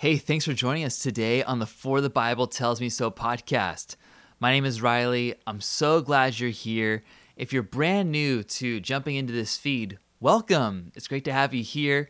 Hey, 0.00 0.16
thanks 0.16 0.46
for 0.46 0.54
joining 0.54 0.84
us 0.84 0.98
today 0.98 1.42
on 1.42 1.58
the 1.58 1.66
For 1.66 2.00
the 2.00 2.08
Bible 2.08 2.46
Tells 2.46 2.80
Me 2.80 2.88
So 2.88 3.10
podcast. 3.10 3.96
My 4.38 4.50
name 4.50 4.64
is 4.64 4.80
Riley. 4.80 5.34
I'm 5.46 5.60
so 5.60 6.00
glad 6.00 6.38
you're 6.40 6.48
here. 6.48 7.04
If 7.36 7.52
you're 7.52 7.62
brand 7.62 8.10
new 8.10 8.42
to 8.42 8.80
jumping 8.80 9.16
into 9.16 9.34
this 9.34 9.58
feed, 9.58 9.98
welcome. 10.18 10.90
It's 10.94 11.06
great 11.06 11.26
to 11.26 11.34
have 11.34 11.52
you 11.52 11.62
here. 11.62 12.08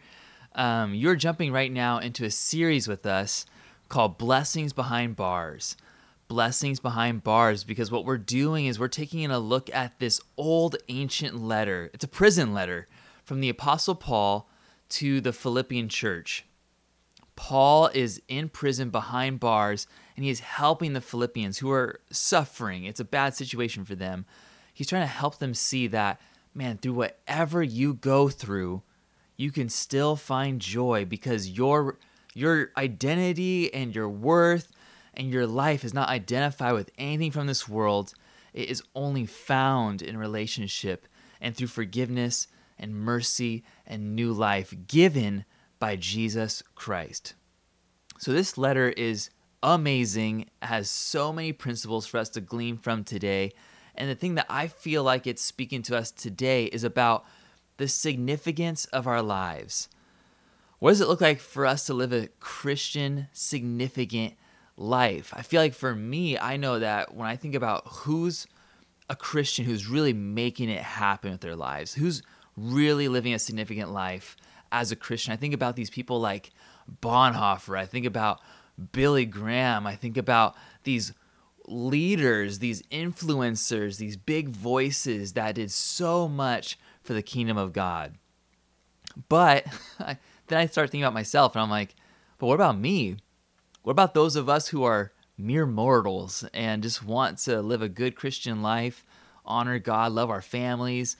Um, 0.54 0.94
you're 0.94 1.16
jumping 1.16 1.50
right 1.50 1.72
now 1.72 1.98
into 1.98 2.24
a 2.24 2.30
series 2.30 2.86
with 2.86 3.06
us 3.06 3.44
called 3.88 4.18
Blessings 4.18 4.72
Behind 4.72 5.16
Bars. 5.16 5.76
Blessings 6.28 6.78
Behind 6.78 7.24
Bars, 7.24 7.64
because 7.64 7.90
what 7.90 8.04
we're 8.04 8.18
doing 8.18 8.66
is 8.66 8.78
we're 8.78 8.86
taking 8.86 9.28
a 9.28 9.40
look 9.40 9.68
at 9.74 9.98
this 9.98 10.20
old 10.36 10.76
ancient 10.88 11.42
letter. 11.42 11.90
It's 11.92 12.04
a 12.04 12.08
prison 12.08 12.54
letter 12.54 12.86
from 13.24 13.40
the 13.40 13.48
Apostle 13.48 13.96
Paul 13.96 14.48
to 14.90 15.20
the 15.20 15.32
Philippian 15.32 15.88
church. 15.88 16.44
Paul 17.40 17.86
is 17.94 18.20
in 18.28 18.50
prison 18.50 18.90
behind 18.90 19.40
bars 19.40 19.86
and 20.14 20.26
he 20.26 20.30
is 20.30 20.40
helping 20.40 20.92
the 20.92 21.00
Philippians 21.00 21.56
who 21.56 21.70
are 21.70 21.98
suffering. 22.12 22.84
It's 22.84 23.00
a 23.00 23.04
bad 23.04 23.34
situation 23.34 23.86
for 23.86 23.94
them. 23.94 24.26
He's 24.74 24.88
trying 24.88 25.04
to 25.04 25.06
help 25.06 25.38
them 25.38 25.54
see 25.54 25.86
that, 25.86 26.20
man, 26.54 26.76
through 26.76 26.92
whatever 26.92 27.62
you 27.62 27.94
go 27.94 28.28
through, 28.28 28.82
you 29.38 29.50
can 29.50 29.70
still 29.70 30.16
find 30.16 30.60
joy 30.60 31.06
because 31.06 31.48
your 31.48 31.98
your 32.34 32.72
identity 32.76 33.72
and 33.72 33.94
your 33.94 34.10
worth 34.10 34.70
and 35.14 35.32
your 35.32 35.46
life 35.46 35.82
is 35.82 35.94
not 35.94 36.10
identified 36.10 36.74
with 36.74 36.90
anything 36.98 37.30
from 37.30 37.46
this 37.46 37.66
world. 37.66 38.12
It 38.52 38.68
is 38.68 38.82
only 38.94 39.24
found 39.24 40.02
in 40.02 40.18
relationship 40.18 41.08
and 41.40 41.56
through 41.56 41.68
forgiveness 41.68 42.48
and 42.78 42.94
mercy 42.94 43.64
and 43.86 44.14
new 44.14 44.30
life 44.30 44.74
given 44.86 45.46
by 45.78 45.96
Jesus 45.96 46.62
Christ. 46.74 47.34
So, 48.20 48.34
this 48.34 48.58
letter 48.58 48.90
is 48.90 49.30
amazing, 49.62 50.50
has 50.60 50.90
so 50.90 51.32
many 51.32 51.54
principles 51.54 52.06
for 52.06 52.18
us 52.18 52.28
to 52.30 52.42
glean 52.42 52.76
from 52.76 53.02
today. 53.02 53.52
And 53.94 54.10
the 54.10 54.14
thing 54.14 54.34
that 54.34 54.44
I 54.50 54.66
feel 54.66 55.02
like 55.02 55.26
it's 55.26 55.40
speaking 55.40 55.80
to 55.84 55.96
us 55.96 56.10
today 56.10 56.66
is 56.66 56.84
about 56.84 57.24
the 57.78 57.88
significance 57.88 58.84
of 58.84 59.06
our 59.06 59.22
lives. 59.22 59.88
What 60.80 60.90
does 60.90 61.00
it 61.00 61.08
look 61.08 61.22
like 61.22 61.40
for 61.40 61.64
us 61.64 61.86
to 61.86 61.94
live 61.94 62.12
a 62.12 62.28
Christian, 62.40 63.28
significant 63.32 64.34
life? 64.76 65.32
I 65.34 65.40
feel 65.40 65.62
like 65.62 65.72
for 65.72 65.94
me, 65.94 66.36
I 66.36 66.58
know 66.58 66.78
that 66.78 67.14
when 67.14 67.26
I 67.26 67.36
think 67.36 67.54
about 67.54 67.84
who's 67.86 68.46
a 69.08 69.16
Christian 69.16 69.64
who's 69.64 69.88
really 69.88 70.12
making 70.12 70.68
it 70.68 70.82
happen 70.82 71.30
with 71.30 71.40
their 71.40 71.56
lives, 71.56 71.94
who's 71.94 72.20
really 72.54 73.08
living 73.08 73.32
a 73.32 73.38
significant 73.38 73.92
life, 73.92 74.36
as 74.72 74.92
a 74.92 74.96
Christian. 74.96 75.32
I 75.32 75.36
think 75.36 75.54
about 75.54 75.76
these 75.76 75.90
people 75.90 76.20
like 76.20 76.50
Bonhoeffer. 77.02 77.78
I 77.78 77.86
think 77.86 78.06
about 78.06 78.40
Billy 78.92 79.24
Graham. 79.24 79.86
I 79.86 79.96
think 79.96 80.16
about 80.16 80.54
these 80.84 81.12
leaders, 81.66 82.58
these 82.58 82.82
influencers, 82.82 83.98
these 83.98 84.16
big 84.16 84.48
voices 84.48 85.34
that 85.34 85.54
did 85.54 85.70
so 85.70 86.28
much 86.28 86.78
for 87.02 87.12
the 87.12 87.22
kingdom 87.22 87.56
of 87.56 87.72
God. 87.72 88.16
But 89.28 89.66
then 89.98 90.58
I 90.58 90.66
start 90.66 90.90
thinking 90.90 91.04
about 91.04 91.14
myself 91.14 91.54
and 91.54 91.62
I'm 91.62 91.70
like, 91.70 91.94
but 92.38 92.46
what 92.46 92.54
about 92.54 92.78
me? 92.78 93.16
What 93.82 93.92
about 93.92 94.14
those 94.14 94.36
of 94.36 94.48
us 94.48 94.68
who 94.68 94.84
are 94.84 95.12
mere 95.36 95.66
mortals 95.66 96.44
and 96.52 96.82
just 96.82 97.04
want 97.04 97.38
to 97.38 97.62
live 97.62 97.82
a 97.82 97.88
good 97.88 98.14
Christian 98.14 98.62
life, 98.62 99.04
honor 99.44 99.78
God, 99.78 100.12
love 100.12 100.30
our 100.30 100.42
families, 100.42 101.16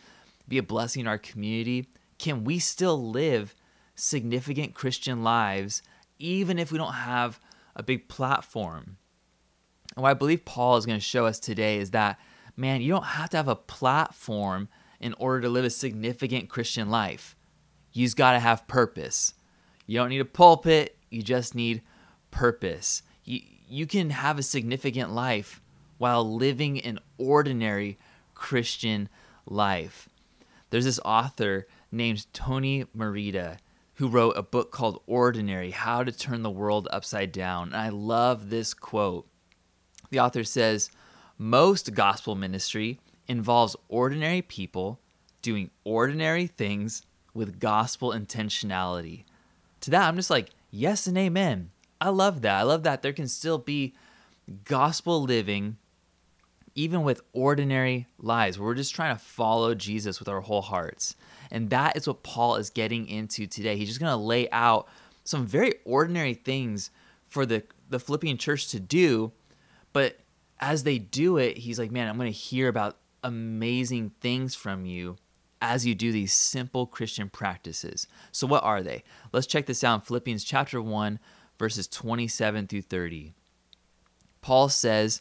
be 0.48 0.58
a 0.58 0.62
blessing 0.62 1.00
in 1.00 1.06
our 1.06 1.19
community? 1.19 1.86
can 2.20 2.45
we 2.45 2.58
still 2.58 3.11
live 3.11 3.55
significant 4.00 4.74
Christian 4.74 5.22
lives 5.22 5.82
even 6.18 6.58
if 6.58 6.70
we 6.70 6.78
don't 6.78 6.92
have 6.92 7.40
a 7.76 7.82
big 7.82 8.08
platform? 8.08 8.96
And 9.94 10.02
what 10.02 10.10
I 10.10 10.14
believe 10.14 10.44
Paul 10.44 10.76
is 10.76 10.86
going 10.86 10.98
to 10.98 11.04
show 11.04 11.26
us 11.26 11.38
today 11.38 11.78
is 11.78 11.90
that, 11.90 12.18
man, 12.56 12.80
you 12.80 12.92
don't 12.92 13.04
have 13.04 13.30
to 13.30 13.36
have 13.36 13.48
a 13.48 13.56
platform 13.56 14.68
in 15.00 15.14
order 15.14 15.40
to 15.42 15.48
live 15.48 15.64
a 15.64 15.70
significant 15.70 16.48
Christian 16.48 16.90
life. 16.90 17.34
You 17.92 18.06
just 18.06 18.16
got 18.16 18.33
to 18.33 18.39
have 18.39 18.68
purpose. 18.68 19.34
You 19.86 19.98
don't 19.98 20.10
need 20.10 20.20
a 20.20 20.27
pulpit, 20.27 20.96
you 21.10 21.22
just 21.22 21.55
need 21.55 21.83
purpose. 22.30 23.02
You, 23.24 23.40
you 23.68 23.86
can 23.86 24.10
have 24.10 24.39
a 24.39 24.42
significant 24.42 25.12
life 25.12 25.60
while 25.98 26.36
living 26.36 26.80
an 26.80 26.98
ordinary 27.18 27.98
Christian 28.34 29.08
life. 29.46 30.08
There's 30.70 30.84
this 30.84 31.00
author 31.05 31.66
named 31.90 32.33
Tony 32.33 32.84
Merida 32.94 33.58
who 34.00 34.08
wrote 34.08 34.34
a 34.34 34.42
book 34.42 34.70
called 34.72 35.02
Ordinary 35.06 35.72
How 35.72 36.02
to 36.02 36.11
Turn 36.11 36.42
the 36.42 36.48
World 36.48 36.88
Upside 36.90 37.33
Down. 37.33 37.66
And 37.66 37.77
I 37.77 37.90
love 37.90 38.48
this 38.48 38.72
quote. 38.72 39.28
The 40.08 40.20
author 40.20 40.42
says, 40.42 40.90
Most 41.36 41.92
gospel 41.92 42.34
ministry 42.34 42.98
involves 43.28 43.77
ordinary 43.89 44.40
people 44.40 45.00
doing 45.42 45.70
ordinary 45.84 46.46
things 46.46 47.02
with 47.34 47.60
gospel 47.60 48.12
intentionality. 48.12 49.24
To 49.83 49.90
that, 49.90 50.08
I'm 50.08 50.16
just 50.16 50.30
like, 50.30 50.48
yes 50.70 51.06
and 51.06 51.18
amen. 51.18 51.70
I 52.00 52.08
love 52.08 52.40
that. 52.40 52.58
I 52.58 52.62
love 52.62 52.84
that 52.84 53.02
there 53.02 53.12
can 53.12 53.28
still 53.28 53.58
be 53.58 53.94
gospel 54.64 55.22
living 55.22 55.77
even 56.75 57.03
with 57.03 57.20
ordinary 57.33 58.07
lives. 58.19 58.58
We're 58.58 58.75
just 58.75 58.95
trying 58.95 59.17
to 59.17 59.23
follow 59.23 59.75
Jesus 59.75 60.19
with 60.19 60.29
our 60.29 60.41
whole 60.41 60.63
hearts. 60.63 61.17
And 61.51 61.70
that 61.70 61.97
is 61.97 62.07
what 62.07 62.23
Paul 62.23 62.57
is 62.57 62.70
getting 62.70 63.08
into 63.08 63.47
today. 63.47 63.77
He's 63.77 63.89
just 63.89 64.01
going 64.01 64.13
to 64.13 64.17
lay 64.17 64.48
out 64.51 64.89
some 65.25 65.47
very 65.47 65.75
ordinary 65.85 66.35
things 66.35 66.91
for 67.27 67.45
the, 67.45 67.63
the 67.89 67.98
Philippian 67.98 68.36
church 68.36 68.69
to 68.69 68.81
do. 68.81 69.33
But 69.92 70.19
as 70.61 70.85
they 70.85 70.98
do 70.98 71.36
it, 71.39 71.58
he's 71.58 71.79
like, 71.79 71.91
man, 71.91 72.08
I'm 72.08 72.17
going 72.17 72.33
to 72.33 72.39
hear 72.39 72.69
about 72.69 72.97
amazing 73.23 74.13
things 74.20 74.55
from 74.55 74.87
you 74.87 75.17
as 75.63 75.85
you 75.85 75.95
do 75.95 76.11
these 76.13 76.33
simple 76.33 76.87
Christian 76.87 77.29
practices. 77.29 78.07
So, 78.33 78.47
what 78.47 78.64
are 78.64 78.83
they? 78.83 79.05
Let's 79.33 79.47
check 79.47 79.67
this 79.67 79.85
out 79.85 79.97
in 79.97 80.01
Philippians 80.02 80.45
chapter 80.45 80.81
1, 80.81 81.19
verses 81.58 81.87
27 81.87 82.67
through 82.67 82.83
30. 82.83 83.35
Paul 84.41 84.69
says, 84.69 85.20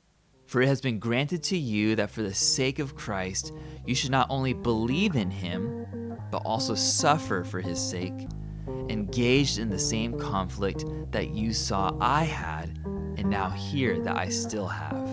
For 0.51 0.61
it 0.61 0.67
has 0.67 0.81
been 0.81 0.99
granted 0.99 1.43
to 1.43 1.57
you 1.57 1.95
that 1.95 2.09
for 2.09 2.23
the 2.23 2.33
sake 2.33 2.79
of 2.79 2.93
Christ 2.93 3.53
you 3.85 3.95
should 3.95 4.11
not 4.11 4.27
only 4.29 4.51
believe 4.51 5.15
in 5.15 5.31
him, 5.31 5.85
but 6.29 6.41
also 6.43 6.75
suffer 6.75 7.45
for 7.45 7.61
his 7.61 7.79
sake, 7.79 8.27
engaged 8.89 9.59
in 9.59 9.69
the 9.69 9.79
same 9.79 10.19
conflict 10.19 10.83
that 11.11 11.29
you 11.29 11.53
saw 11.53 11.95
I 12.01 12.25
had, 12.25 12.81
and 12.83 13.29
now 13.29 13.49
hear 13.49 14.01
that 14.01 14.17
I 14.17 14.27
still 14.27 14.67
have. 14.67 15.07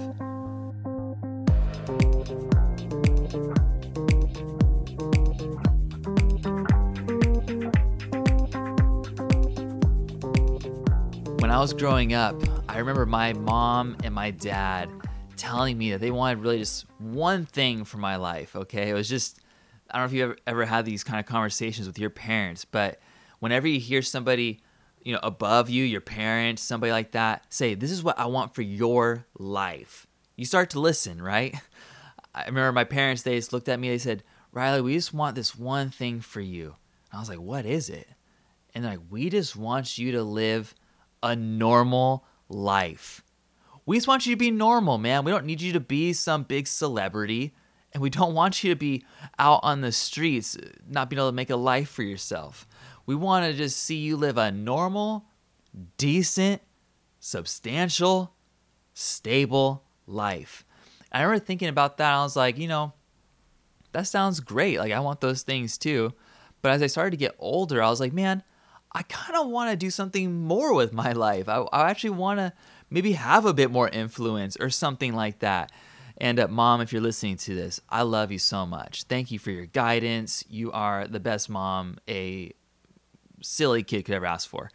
When 11.39 11.53
I 11.53 11.61
was 11.61 11.73
growing 11.73 12.13
up, 12.13 12.35
I 12.69 12.79
remember 12.79 13.07
my 13.07 13.35
mom 13.35 13.97
and 14.03 14.13
my 14.13 14.33
dad 14.33 14.91
telling 15.39 15.79
me 15.79 15.93
that 15.93 16.01
they 16.01 16.11
wanted 16.11 16.41
really 16.41 16.59
just 16.59 16.87
one 16.99 17.47
thing 17.47 17.85
for 17.85 17.99
my 17.99 18.17
life. 18.17 18.55
Okay, 18.55 18.91
it 18.91 18.95
was 18.95 19.09
just 19.09 19.41
I 19.91 19.99
don't 19.99 20.03
know 20.03 20.07
if 20.07 20.13
you 20.13 20.25
ever, 20.25 20.37
ever 20.47 20.65
had 20.67 20.85
these 20.85 21.03
kind 21.03 21.19
of 21.19 21.27
conversations 21.27 21.87
with 21.87 21.99
your 21.99 22.11
parents, 22.11 22.65
but 22.65 23.01
whenever 23.39 23.67
you 23.67 23.81
hear 23.81 24.03
somebody 24.03 24.61
you 25.03 25.13
know 25.13 25.21
above 25.23 25.71
you, 25.71 25.85
your 25.85 26.01
parents, 26.01 26.63
somebody 26.63 26.93
like 26.93 27.13
that, 27.13 27.53
say, 27.53 27.75
"This 27.75 27.91
is 27.91 28.03
what 28.03 28.19
I 28.19 28.27
want 28.27 28.55
for 28.55 28.63
your 28.63 29.27
life." 29.39 30.07
You 30.37 30.45
start 30.45 30.71
to 30.71 30.81
listen, 30.81 31.23
right? 31.23 31.55
I 32.35 32.45
remember 32.47 32.73
my 32.73 32.85
parents 32.85 33.23
they 33.23 33.37
just 33.37 33.53
looked 33.53 33.69
at 33.69 33.81
me. 33.81 33.89
They 33.89 33.99
said, 33.99 34.23
"Riley, 34.53 34.83
we 34.83 34.95
just 34.95 35.15
want 35.15 35.35
this 35.35 35.57
one 35.57 35.91
thing 35.91 36.21
for 36.21 36.41
you." 36.41 36.77
And 37.11 37.19
I 37.19 37.21
was 37.21 37.29
like, 37.29 37.41
"What 37.41 37.65
is 37.65 37.89
it?" 37.89 38.09
And 38.75 38.85
they're 38.85 38.93
like, 38.93 39.11
"We 39.11 39.31
just 39.31 39.57
want 39.57 39.99
you 39.99 40.13
to 40.13 40.23
live 40.23 40.75
a 41.23 41.35
normal 41.35 42.27
life." 42.49 43.23
We 43.89 43.97
just 43.97 44.07
want 44.07 44.27
you 44.27 44.35
to 44.35 44.39
be 44.39 44.51
normal, 44.51 44.99
man. 44.99 45.25
We 45.25 45.33
don't 45.33 45.47
need 45.47 45.63
you 45.63 45.73
to 45.73 45.81
be 45.81 46.13
some 46.13 46.43
big 46.43 46.67
celebrity. 46.67 47.55
And 47.95 48.03
we 48.03 48.11
don't 48.11 48.35
want 48.35 48.63
you 48.63 48.69
to 48.69 48.77
be 48.77 49.03
out 49.39 49.61
on 49.63 49.81
the 49.81 49.93
streets, 49.93 50.59
uh, 50.59 50.69
not 50.87 51.09
being 51.09 51.19
able 51.19 51.31
to 51.31 51.35
make 51.35 51.49
a 51.49 51.57
life 51.57 51.89
for 51.89 52.03
yourself. 52.03 52.69
We 53.07 53.15
want 53.15 53.47
to 53.47 53.55
just 53.55 53.79
see 53.79 53.97
you 53.97 54.19
live 54.19 54.37
a 54.37 54.53
normal, 54.53 55.25
decent, 55.97 56.61
substantial, 57.19 58.35
stable 58.93 59.85
life. 60.07 60.67
I 61.11 61.23
remember 61.23 61.43
thinking 61.43 61.71
about 61.71 61.97
that. 61.97 62.13
I 62.13 62.23
was 62.23 62.37
like, 62.37 62.59
you 62.59 62.69
know, 62.69 62.93
that 63.93 64.07
sounds 64.07 64.41
great. 64.41 64.79
Like, 64.79 64.93
I 64.93 65.01
want 65.01 65.23
those 65.23 65.45
things 65.45 65.79
too. 65.79 66.13
But 66.61 66.73
as 66.73 66.83
I 66.83 66.89
started 66.89 67.13
to 67.13 67.17
get 67.17 67.37
older, 67.39 67.83
I 67.83 67.89
was 67.89 68.01
like, 68.01 68.13
man, 68.13 68.43
I 68.93 69.03
kind 69.05 69.39
of 69.39 69.49
want 69.49 69.71
to 69.71 69.77
do 69.77 69.91
something 69.91 70.43
more 70.43 70.75
with 70.75 70.93
my 70.93 71.13
life. 71.13 71.49
I, 71.49 71.61
I 71.73 71.89
actually 71.89 72.11
want 72.11 72.39
to 72.41 72.53
maybe 72.91 73.13
have 73.13 73.45
a 73.45 73.55
bit 73.55 73.71
more 73.71 73.89
influence 73.89 74.57
or 74.57 74.71
something 74.71 75.15
like 75.15 75.41
that. 75.41 75.73
And 76.17 76.41
uh, 76.41 76.49
mom, 76.49 76.81
if 76.81 76.93
you're 76.93 77.03
listening 77.03 77.37
to 77.39 77.55
this, 77.55 77.81
I 77.89 78.03
love 78.03 78.33
you 78.33 78.39
so 78.39 78.67
much. 78.67 79.05
Thank 79.05 79.31
you 79.31 79.39
for 79.39 79.51
your 79.51 79.67
guidance. 79.67 80.45
You 80.49 80.73
are 80.73 81.07
the 81.07 81.21
best 81.21 81.49
mom 81.49 81.99
a 82.09 82.53
silly 83.43 83.83
kid 83.85 84.05
could 84.05 84.15
ever 84.15 84.27
ask 84.27 84.49
for. 84.49 84.71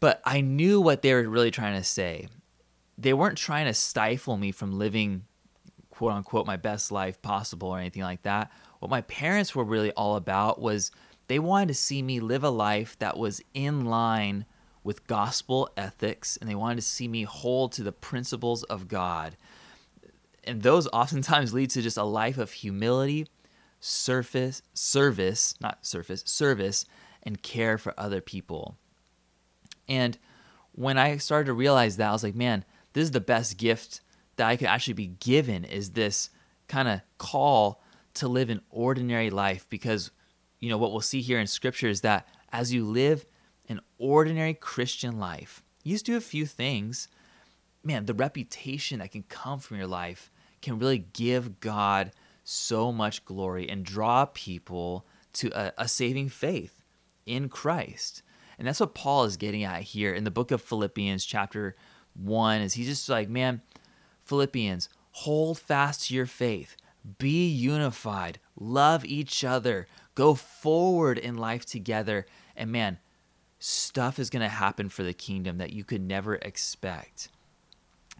But 0.00 0.20
I 0.24 0.40
knew 0.40 0.80
what 0.80 1.02
they 1.02 1.12
were 1.12 1.28
really 1.28 1.50
trying 1.50 1.76
to 1.76 1.84
say. 1.84 2.28
They 2.98 3.12
weren't 3.12 3.38
trying 3.38 3.66
to 3.66 3.74
stifle 3.74 4.36
me 4.36 4.52
from 4.52 4.78
living, 4.78 5.24
quote 5.90 6.12
unquote, 6.12 6.46
my 6.46 6.56
best 6.56 6.90
life 6.90 7.20
possible 7.20 7.68
or 7.68 7.78
anything 7.78 8.02
like 8.02 8.22
that. 8.22 8.50
What 8.78 8.90
my 8.90 9.02
parents 9.02 9.54
were 9.54 9.64
really 9.64 9.92
all 9.92 10.16
about 10.16 10.60
was 10.60 10.90
they 11.28 11.38
wanted 11.38 11.68
to 11.68 11.74
see 11.74 12.02
me 12.02 12.20
live 12.20 12.44
a 12.44 12.50
life 12.50 12.98
that 13.00 13.18
was 13.18 13.42
in 13.52 13.84
line 13.84 14.46
with 14.86 15.06
gospel 15.06 15.68
ethics 15.76 16.36
and 16.38 16.48
they 16.48 16.54
wanted 16.54 16.76
to 16.76 16.82
see 16.82 17.08
me 17.08 17.24
hold 17.24 17.72
to 17.72 17.82
the 17.82 17.92
principles 17.92 18.62
of 18.64 18.88
God 18.88 19.36
and 20.46 20.62
those 20.62 20.86
oftentimes 20.92 21.52
lead 21.52 21.70
to 21.70 21.82
just 21.82 21.96
a 21.96 22.04
life 22.04 22.38
of 22.38 22.52
humility, 22.52 23.26
surface, 23.80 24.62
service, 24.72 25.54
not 25.60 25.84
surface, 25.84 26.22
service, 26.24 26.86
and 27.24 27.42
care 27.42 27.76
for 27.76 27.92
other 27.98 28.20
people. 28.20 28.76
And 29.88 30.16
when 30.72 30.98
I 30.98 31.16
started 31.16 31.46
to 31.46 31.52
realize 31.52 31.96
that, 31.96 32.08
I 32.08 32.12
was 32.12 32.22
like, 32.22 32.36
man, 32.36 32.64
this 32.92 33.02
is 33.02 33.10
the 33.10 33.20
best 33.20 33.56
gift 33.56 34.00
that 34.36 34.46
I 34.46 34.56
could 34.56 34.68
actually 34.68 34.94
be 34.94 35.08
given 35.08 35.64
is 35.64 35.90
this 35.90 36.30
kind 36.68 36.88
of 36.88 37.00
call 37.18 37.82
to 38.14 38.28
live 38.28 38.50
an 38.50 38.62
ordinary 38.70 39.30
life 39.30 39.66
because 39.68 40.10
you 40.60 40.68
know 40.68 40.78
what 40.78 40.90
we'll 40.90 41.00
see 41.00 41.20
here 41.20 41.38
in 41.38 41.46
scripture 41.46 41.88
is 41.88 42.00
that 42.00 42.26
as 42.50 42.72
you 42.72 42.84
live 42.84 43.26
an 43.68 43.80
ordinary 43.98 44.54
Christian 44.54 45.18
life, 45.18 45.62
you 45.82 45.94
just 45.94 46.06
do 46.06 46.16
a 46.16 46.20
few 46.20 46.46
things, 46.46 47.08
man, 47.84 48.06
the 48.06 48.14
reputation 48.14 48.98
that 48.98 49.12
can 49.12 49.22
come 49.24 49.58
from 49.58 49.76
your 49.76 49.86
life 49.86 50.30
can 50.62 50.78
really 50.78 50.98
give 50.98 51.60
God 51.60 52.10
so 52.42 52.92
much 52.92 53.24
glory 53.24 53.68
and 53.68 53.84
draw 53.84 54.24
people 54.26 55.06
to 55.34 55.50
a, 55.50 55.72
a 55.78 55.88
saving 55.88 56.28
faith 56.28 56.82
in 57.24 57.48
Christ. 57.48 58.22
And 58.58 58.66
that's 58.66 58.80
what 58.80 58.94
Paul 58.94 59.24
is 59.24 59.36
getting 59.36 59.64
at 59.64 59.82
here 59.82 60.14
in 60.14 60.24
the 60.24 60.30
book 60.30 60.50
of 60.50 60.62
Philippians, 60.62 61.24
chapter 61.24 61.76
1, 62.14 62.60
is 62.62 62.74
he's 62.74 62.88
just 62.88 63.08
like, 63.08 63.28
man, 63.28 63.62
Philippians, 64.24 64.88
hold 65.10 65.58
fast 65.58 66.06
to 66.06 66.14
your 66.14 66.26
faith, 66.26 66.76
be 67.18 67.48
unified, 67.48 68.38
love 68.58 69.04
each 69.04 69.44
other, 69.44 69.86
go 70.14 70.34
forward 70.34 71.18
in 71.18 71.36
life 71.36 71.66
together. 71.66 72.26
And 72.56 72.72
man, 72.72 72.98
stuff 73.66 74.18
is 74.18 74.30
going 74.30 74.42
to 74.42 74.48
happen 74.48 74.88
for 74.88 75.02
the 75.02 75.12
kingdom 75.12 75.58
that 75.58 75.72
you 75.72 75.82
could 75.82 76.00
never 76.00 76.36
expect. 76.36 77.28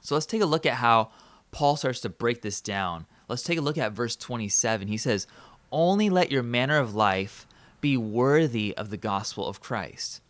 So 0.02 0.14
let's 0.14 0.26
take 0.26 0.42
a 0.42 0.46
look 0.46 0.66
at 0.66 0.74
how 0.74 1.10
Paul 1.52 1.76
starts 1.76 2.00
to 2.00 2.08
break 2.08 2.42
this 2.42 2.60
down. 2.60 3.06
Let's 3.28 3.44
take 3.44 3.58
a 3.58 3.62
look 3.62 3.78
at 3.78 3.92
verse 3.92 4.16
27. 4.16 4.88
He 4.88 4.96
says, 4.96 5.26
Only 5.70 6.10
let 6.10 6.32
your 6.32 6.42
manner 6.42 6.78
of 6.78 6.94
life 6.94 7.46
be 7.80 7.96
worthy 7.96 8.76
of 8.76 8.90
the 8.90 8.96
gospel 8.96 9.46
of 9.46 9.60
Christ. 9.60 10.20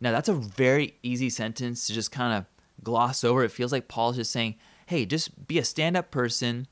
Now, 0.00 0.12
that's 0.12 0.28
a 0.28 0.34
very 0.34 0.94
easy 1.02 1.30
sentence 1.30 1.86
to 1.86 1.92
just 1.92 2.10
kind 2.10 2.36
of 2.36 2.46
gloss 2.82 3.24
over. 3.24 3.44
It 3.44 3.52
feels 3.52 3.72
like 3.72 3.88
Paul's 3.88 4.16
just 4.16 4.32
saying, 4.32 4.56
hey, 4.86 5.04
just 5.04 5.46
be 5.46 5.58
a 5.58 5.64
stand 5.64 5.96
up 5.96 6.10
person 6.10 6.66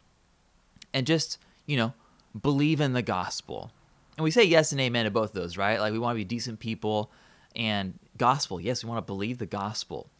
and 0.92 1.06
just, 1.06 1.38
you 1.66 1.76
know, 1.76 1.92
believe 2.40 2.81
in 2.81 2.92
the 2.92 3.02
gospel. 3.02 3.72
And 4.16 4.25
we 4.25 4.31
say 4.31 4.44
yes 4.44 4.72
and 4.72 4.81
amen 4.81 5.04
to 5.04 5.10
both 5.10 5.31
of 5.31 5.34
those, 5.34 5.56
right? 5.56 5.81
Like 5.81 5.92
we 5.92 5.98
want 5.98 6.14
to 6.14 6.20
be 6.20 6.25
decent 6.25 6.60
people 6.60 7.10
and 7.54 7.98
gospel. 8.16 8.60
Yes, 8.60 8.82
we 8.82 8.90
want 8.90 8.98
to 8.98 9.12
believe 9.12 9.38
the 9.38 9.46
gospel. 9.46 10.10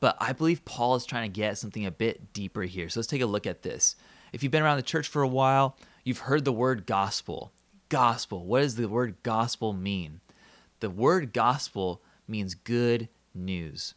But 0.00 0.16
I 0.20 0.32
believe 0.32 0.64
Paul 0.64 0.96
is 0.96 1.06
trying 1.06 1.30
to 1.30 1.34
get 1.34 1.58
something 1.58 1.86
a 1.86 1.90
bit 1.90 2.32
deeper 2.32 2.62
here. 2.62 2.88
So 2.88 3.00
let's 3.00 3.06
take 3.06 3.22
a 3.22 3.26
look 3.26 3.46
at 3.46 3.62
this. 3.62 3.96
If 4.32 4.42
you've 4.42 4.52
been 4.52 4.62
around 4.62 4.76
the 4.76 4.82
church 4.82 5.08
for 5.08 5.22
a 5.22 5.28
while, 5.28 5.76
you've 6.04 6.18
heard 6.18 6.44
the 6.44 6.52
word 6.52 6.86
gospel. 6.86 7.52
Gospel. 7.88 8.44
What 8.44 8.60
does 8.60 8.76
the 8.76 8.88
word 8.88 9.16
gospel 9.22 9.72
mean? 9.72 10.20
The 10.80 10.90
word 10.90 11.32
gospel 11.32 12.02
means 12.28 12.54
good 12.54 13.08
news. 13.34 13.94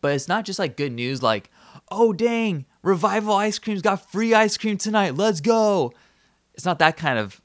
But 0.00 0.14
it's 0.14 0.28
not 0.28 0.44
just 0.44 0.58
like 0.58 0.76
good 0.76 0.92
news, 0.92 1.22
like, 1.22 1.50
oh, 1.90 2.12
dang, 2.12 2.66
Revival 2.82 3.34
Ice 3.34 3.58
Cream's 3.58 3.82
got 3.82 4.10
free 4.12 4.34
ice 4.34 4.58
cream 4.58 4.76
tonight. 4.76 5.14
Let's 5.14 5.40
go. 5.40 5.94
It's 6.52 6.66
not 6.66 6.78
that 6.78 6.98
kind 6.98 7.18
of 7.18 7.40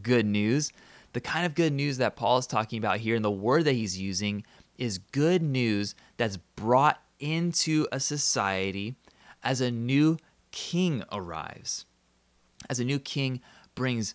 good 0.00 0.24
news. 0.24 0.72
The 1.14 1.20
kind 1.20 1.46
of 1.46 1.54
good 1.54 1.72
news 1.72 1.98
that 1.98 2.16
Paul 2.16 2.38
is 2.38 2.46
talking 2.46 2.76
about 2.78 2.98
here 2.98 3.14
and 3.14 3.24
the 3.24 3.30
word 3.30 3.64
that 3.64 3.72
he's 3.72 3.98
using 3.98 4.44
is 4.76 4.98
good 4.98 5.42
news 5.42 5.94
that's 6.16 6.36
brought 6.36 7.00
into 7.20 7.86
a 7.92 8.00
society 8.00 8.96
as 9.42 9.60
a 9.60 9.70
new 9.70 10.18
king 10.50 11.04
arrives. 11.12 11.86
As 12.68 12.80
a 12.80 12.84
new 12.84 12.98
king 12.98 13.40
brings 13.76 14.14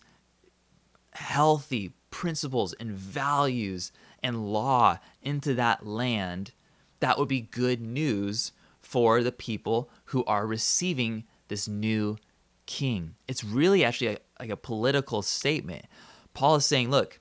healthy 1.14 1.94
principles 2.10 2.74
and 2.74 2.92
values 2.92 3.92
and 4.22 4.52
law 4.52 4.98
into 5.22 5.54
that 5.54 5.86
land, 5.86 6.52
that 7.00 7.18
would 7.18 7.28
be 7.28 7.40
good 7.40 7.80
news 7.80 8.52
for 8.82 9.22
the 9.22 9.32
people 9.32 9.88
who 10.06 10.22
are 10.26 10.46
receiving 10.46 11.24
this 11.48 11.66
new 11.66 12.18
king. 12.66 13.14
It's 13.26 13.42
really 13.42 13.84
actually 13.84 14.08
a, 14.08 14.18
like 14.38 14.50
a 14.50 14.56
political 14.56 15.22
statement. 15.22 15.86
Paul 16.34 16.56
is 16.56 16.66
saying, 16.66 16.90
look, 16.90 17.20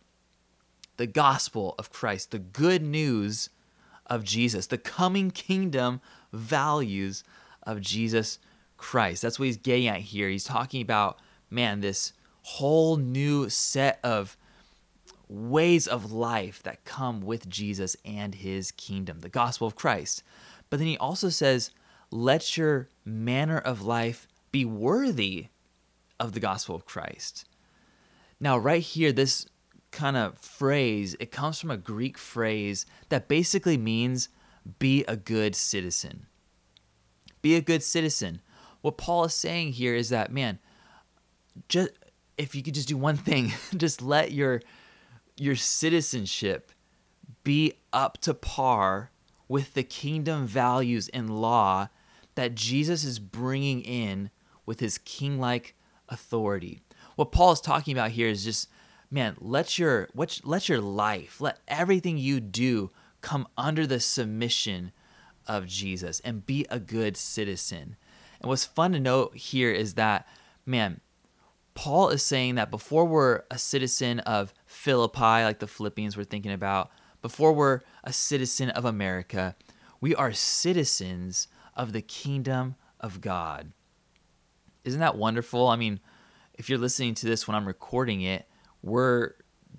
the 0.98 1.08
gospel 1.08 1.76
of 1.80 1.92
Christ, 1.92 2.32
the 2.32 2.40
good 2.40 2.82
news 2.82 3.50
of 4.06 4.24
Jesus, 4.24 4.68
the 4.68 4.78
coming 4.78 5.32
kingdom 5.32 6.02
values 6.34 7.24
of 7.64 7.82
Jesus 7.82 8.40
Christ. 8.78 9.22
That's 9.22 9.40
what 9.40 9.46
he's 9.46 9.58
getting 9.58 9.88
at 9.88 10.00
here. 10.02 10.30
He's 10.30 10.44
talking 10.44 10.82
about, 10.82 11.20
man, 11.50 11.82
this 11.82 12.14
whole 12.42 12.98
new 12.98 13.50
set 13.50 14.00
of 14.04 14.38
ways 15.28 15.88
of 15.88 16.12
life 16.12 16.64
that 16.64 16.86
come 16.86 17.22
with 17.22 17.48
Jesus 17.48 17.96
and 18.04 18.36
his 18.36 18.72
kingdom, 18.72 19.20
the 19.20 19.30
gospel 19.30 19.68
of 19.68 19.76
Christ. 19.76 20.24
But 20.70 20.80
then 20.80 20.88
he 20.88 20.98
also 20.98 21.30
says, 21.30 21.72
let 22.12 22.58
your 22.58 22.90
manner 23.06 23.58
of 23.58 23.84
life 23.84 24.28
be 24.52 24.66
worthy 24.66 25.48
of 26.20 26.34
the 26.34 26.40
gospel 26.40 26.76
of 26.76 26.86
Christ. 26.86 27.46
Now, 28.40 28.58
right 28.58 28.82
here, 28.82 29.12
this 29.12 29.48
kind 29.92 30.16
of 30.16 30.38
phrase, 30.38 31.16
it 31.20 31.32
comes 31.32 31.60
from 31.60 31.72
a 31.72 31.78
Greek 31.78 32.18
phrase 32.18 32.86
that 33.10 33.28
basically 33.28 33.78
means 33.78 34.30
be 34.78 35.04
a 35.06 35.16
good 35.16 35.56
citizen. 35.56 36.28
Be 37.42 37.56
a 37.56 37.62
good 37.62 37.84
citizen. 37.84 38.42
What 38.82 38.98
Paul 38.98 39.26
is 39.26 39.34
saying 39.34 39.74
here 39.74 39.96
is 39.96 40.10
that, 40.10 40.32
man, 40.32 40.60
just 41.68 41.90
if 42.38 42.56
you 42.56 42.64
could 42.64 42.74
just 42.74 42.88
do 42.88 42.98
one 42.98 43.18
thing, 43.18 43.54
just 43.78 44.02
let 44.02 44.32
your 44.32 44.62
your 45.38 45.56
citizenship 45.56 46.72
be 47.44 47.74
up 47.94 48.20
to 48.20 48.34
par 48.34 49.12
with 49.48 49.74
the 49.74 49.84
kingdom 49.84 50.46
values 50.46 51.08
and 51.10 51.42
law 51.42 51.88
that 52.36 52.56
Jesus 52.56 53.04
is 53.04 53.20
bringing 53.20 53.82
in 53.82 54.30
with 54.66 54.80
his 54.80 54.98
king-like 54.98 55.76
authority. 56.10 56.82
What 57.20 57.34
Paul 57.34 57.52
is 57.52 57.60
talking 57.60 57.92
about 57.92 58.12
here 58.12 58.30
is 58.30 58.46
just 58.46 58.70
man, 59.12 59.36
let 59.42 59.78
your 59.78 60.08
what 60.14 60.40
let 60.46 60.70
your 60.70 60.80
life, 60.80 61.42
let 61.42 61.60
everything 61.68 62.18
you 62.18 62.40
do 62.40 62.92
come 63.20 63.46
under 63.58 63.86
the 63.86 64.00
submission 64.00 64.94
of 65.46 65.68
Jesus 65.68 66.22
and 66.22 66.46
be 66.46 66.66
a 66.70 66.80
good 66.80 67.18
citizen. 67.18 67.98
And 68.40 68.48
what's 68.48 68.64
fun 68.64 68.94
to 68.94 69.02
note 69.02 69.36
here 69.36 69.70
is 69.70 69.96
that, 69.96 70.30
man, 70.66 71.02
Paul 71.74 72.08
is 72.08 72.24
saying 72.24 72.56
that 72.56 72.72
before 72.72 73.04
we're 73.04 73.42
a 73.52 73.58
citizen 73.58 74.22
of 74.22 74.54
Philippi, 74.66 75.20
like 75.20 75.60
the 75.60 75.68
Philippians 75.68 76.16
we're 76.16 76.24
thinking 76.24 76.54
about, 76.54 76.90
before 77.22 77.52
we're 77.52 77.82
a 78.02 78.14
citizen 78.14 78.70
of 78.70 78.86
America, 78.86 79.58
we 80.00 80.16
are 80.16 80.32
citizens 80.32 81.50
of 81.76 81.92
the 81.92 82.02
kingdom 82.02 82.76
of 82.98 83.20
God. 83.20 83.74
Isn't 84.86 85.02
that 85.02 85.18
wonderful? 85.18 85.68
I 85.68 85.76
mean, 85.76 86.00
if 86.60 86.70
you're 86.70 86.78
listening 86.78 87.16
to 87.16 87.26
this 87.26 87.48
when 87.48 87.56
I'm 87.56 87.66
recording 87.66 88.22
it, 88.22 88.46
we're 88.84 89.32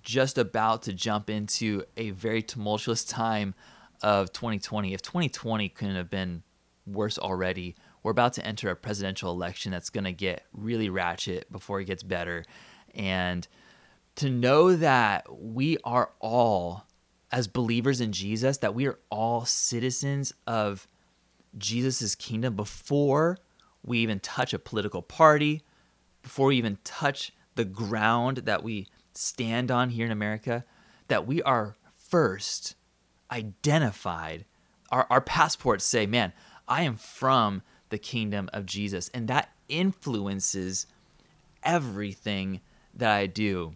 just 0.03 0.39
about 0.39 0.83
to 0.85 0.95
jump 0.95 1.29
into 1.29 1.85
a 1.99 2.11
very 2.11 2.43
tumultuous 2.43 3.05
time 3.05 3.55
of 4.03 4.33
2020. 4.33 4.95
If 4.95 5.03
2020 5.03 5.69
couldn't 5.69 5.95
have 5.95 6.09
been 6.09 6.43
worse 6.87 7.19
already, 7.19 7.77
we're 8.03 8.13
about 8.13 8.33
to 8.35 8.47
enter 8.47 8.71
a 8.71 8.77
presidential 8.77 9.31
election 9.31 9.71
that's 9.71 9.91
going 9.91 10.05
to 10.05 10.13
get 10.13 10.47
really 10.55 10.89
ratchet 10.89 11.53
before 11.53 11.81
it 11.81 11.85
gets 11.85 12.03
better. 12.03 12.47
And 12.95 13.47
to 14.17 14.31
know 14.31 14.75
that 14.75 15.27
we 15.31 15.77
are 15.85 16.13
all 16.19 16.87
as 17.31 17.47
believers 17.47 18.01
in 18.01 18.11
Jesus 18.13 18.57
that 18.59 18.75
we 18.75 18.87
are 18.87 18.99
all 19.11 19.45
citizens 19.45 20.33
of 20.47 20.89
Jesus' 21.59 22.15
kingdom 22.15 22.57
before 22.57 23.37
we 23.85 23.99
even 23.99 24.19
touch 24.19 24.55
a 24.55 24.59
political 24.59 25.03
party, 25.03 25.63
before 26.23 26.49
we 26.49 26.57
even 26.57 26.79
touch 26.85 27.33
the 27.55 27.65
ground 27.65 28.39
that 28.39 28.63
we 28.63 28.87
stand 29.13 29.71
on 29.71 29.91
here 29.91 30.07
in 30.07 30.13
America, 30.13 30.65
that 31.09 31.27
we 31.27 31.43
are 31.43 31.77
first 31.97 32.75
identified. 33.31 34.45
Our, 34.91 35.07
our 35.11 35.21
passports 35.21 35.85
say, 35.85 36.07
man, 36.07 36.33
I 36.67 36.83
am 36.83 36.97
from 36.97 37.63
the 37.91 37.99
kingdom 37.99 38.49
of 38.53 38.67
Jesus. 38.67 39.09
And 39.13 39.29
that 39.29 39.51
influences 39.69 40.87
everything 41.63 42.61
that 42.95 43.11
I 43.11 43.27
do. 43.27 43.75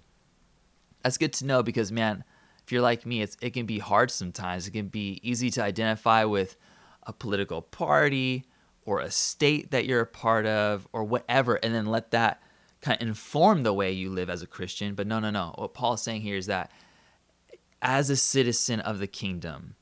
That's 1.02 1.18
good 1.18 1.32
to 1.34 1.46
know 1.46 1.62
because, 1.62 1.92
man, 1.92 2.24
if 2.64 2.72
you're 2.72 2.82
like 2.82 3.04
me, 3.04 3.20
it's, 3.20 3.36
it 3.40 3.50
can 3.50 3.66
be 3.66 3.78
hard 3.78 4.10
sometimes. 4.10 4.66
It 4.66 4.70
can 4.70 4.88
be 4.88 5.20
easy 5.22 5.50
to 5.50 5.62
identify 5.62 6.24
with 6.24 6.56
a 7.02 7.12
political 7.12 7.60
party 7.60 8.46
or 8.84 9.00
a 9.00 9.10
state 9.10 9.70
that 9.70 9.86
you're 9.86 10.00
a 10.00 10.06
part 10.06 10.46
of 10.46 10.86
or 10.92 11.04
whatever, 11.04 11.56
and 11.56 11.74
then 11.74 11.86
let 11.86 12.10
that 12.10 12.42
kind 12.80 13.00
of 13.00 13.08
inform 13.08 13.62
the 13.62 13.72
way 13.72 13.90
you 13.92 14.10
live 14.10 14.28
as 14.28 14.42
a 14.42 14.46
Christian. 14.46 14.94
But 14.94 15.06
no, 15.06 15.18
no, 15.18 15.30
no. 15.30 15.54
What 15.56 15.74
Paul's 15.74 16.02
saying 16.02 16.20
here 16.20 16.36
is 16.36 16.46
that 16.46 16.70
as 17.80 18.10
a 18.10 18.16
citizen 18.16 18.80
of 18.80 18.98
the 18.98 19.06
kingdom, 19.06 19.76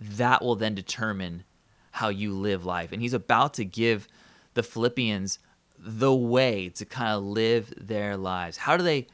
that 0.00 0.42
will 0.42 0.56
then 0.56 0.74
determine 0.74 1.44
how 1.92 2.08
you 2.08 2.32
live 2.32 2.64
life. 2.64 2.92
And 2.92 3.02
he's 3.02 3.14
about 3.14 3.54
to 3.54 3.64
give 3.64 4.06
the 4.54 4.62
Philippians 4.62 5.38
the 5.78 6.14
way 6.14 6.68
to 6.70 6.84
kind 6.84 7.10
of 7.10 7.22
live 7.22 7.72
their 7.76 8.16
lives. 8.16 8.56
How 8.56 8.76
do 8.76 8.82
they 8.82 9.06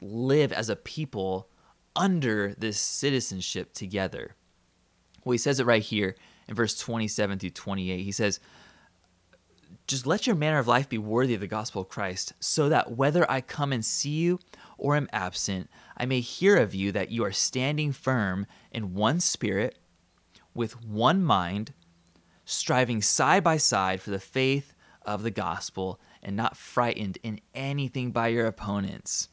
live 0.00 0.52
as 0.52 0.68
a 0.68 0.76
people 0.76 1.48
under 1.94 2.54
this 2.58 2.78
citizenship 2.78 3.72
together? 3.72 4.36
Well, 5.24 5.32
he 5.32 5.38
says 5.38 5.60
it 5.60 5.66
right 5.66 5.82
here 5.82 6.16
in 6.48 6.54
verse 6.54 6.78
27 6.78 7.38
through 7.38 7.50
28. 7.50 8.02
He 8.02 8.12
says, 8.12 8.40
just 9.90 10.06
let 10.06 10.26
your 10.26 10.36
manner 10.36 10.58
of 10.58 10.68
life 10.68 10.88
be 10.88 10.98
worthy 10.98 11.34
of 11.34 11.40
the 11.40 11.46
gospel 11.46 11.82
of 11.82 11.88
Christ, 11.88 12.32
so 12.38 12.68
that 12.68 12.92
whether 12.92 13.28
I 13.30 13.40
come 13.40 13.72
and 13.72 13.84
see 13.84 14.10
you 14.10 14.38
or 14.78 14.96
am 14.96 15.08
absent, 15.12 15.68
I 15.96 16.06
may 16.06 16.20
hear 16.20 16.56
of 16.56 16.74
you 16.74 16.92
that 16.92 17.10
you 17.10 17.24
are 17.24 17.32
standing 17.32 17.92
firm 17.92 18.46
in 18.70 18.94
one 18.94 19.18
spirit, 19.18 19.78
with 20.54 20.82
one 20.82 21.24
mind, 21.24 21.72
striving 22.44 23.02
side 23.02 23.42
by 23.42 23.56
side 23.56 24.00
for 24.00 24.10
the 24.10 24.20
faith 24.20 24.74
of 25.02 25.22
the 25.24 25.30
gospel, 25.30 26.00
and 26.22 26.36
not 26.36 26.56
frightened 26.56 27.18
in 27.22 27.40
anything 27.54 28.12
by 28.12 28.28
your 28.28 28.46
opponents. 28.46 29.28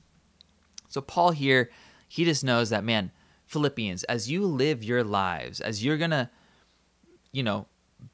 So, 0.90 1.02
Paul 1.02 1.32
here, 1.32 1.70
he 2.08 2.26
just 2.26 2.44
knows 2.44 2.70
that, 2.72 2.84
man, 2.84 3.12
Philippians, 3.46 4.04
as 4.06 4.30
you 4.30 4.46
live 4.46 4.84
your 4.84 5.04
lives, 5.04 5.62
as 5.62 5.84
you're 5.84 5.98
going 5.98 6.12
to, 6.12 6.30
you 7.32 7.44
know, 7.44 7.68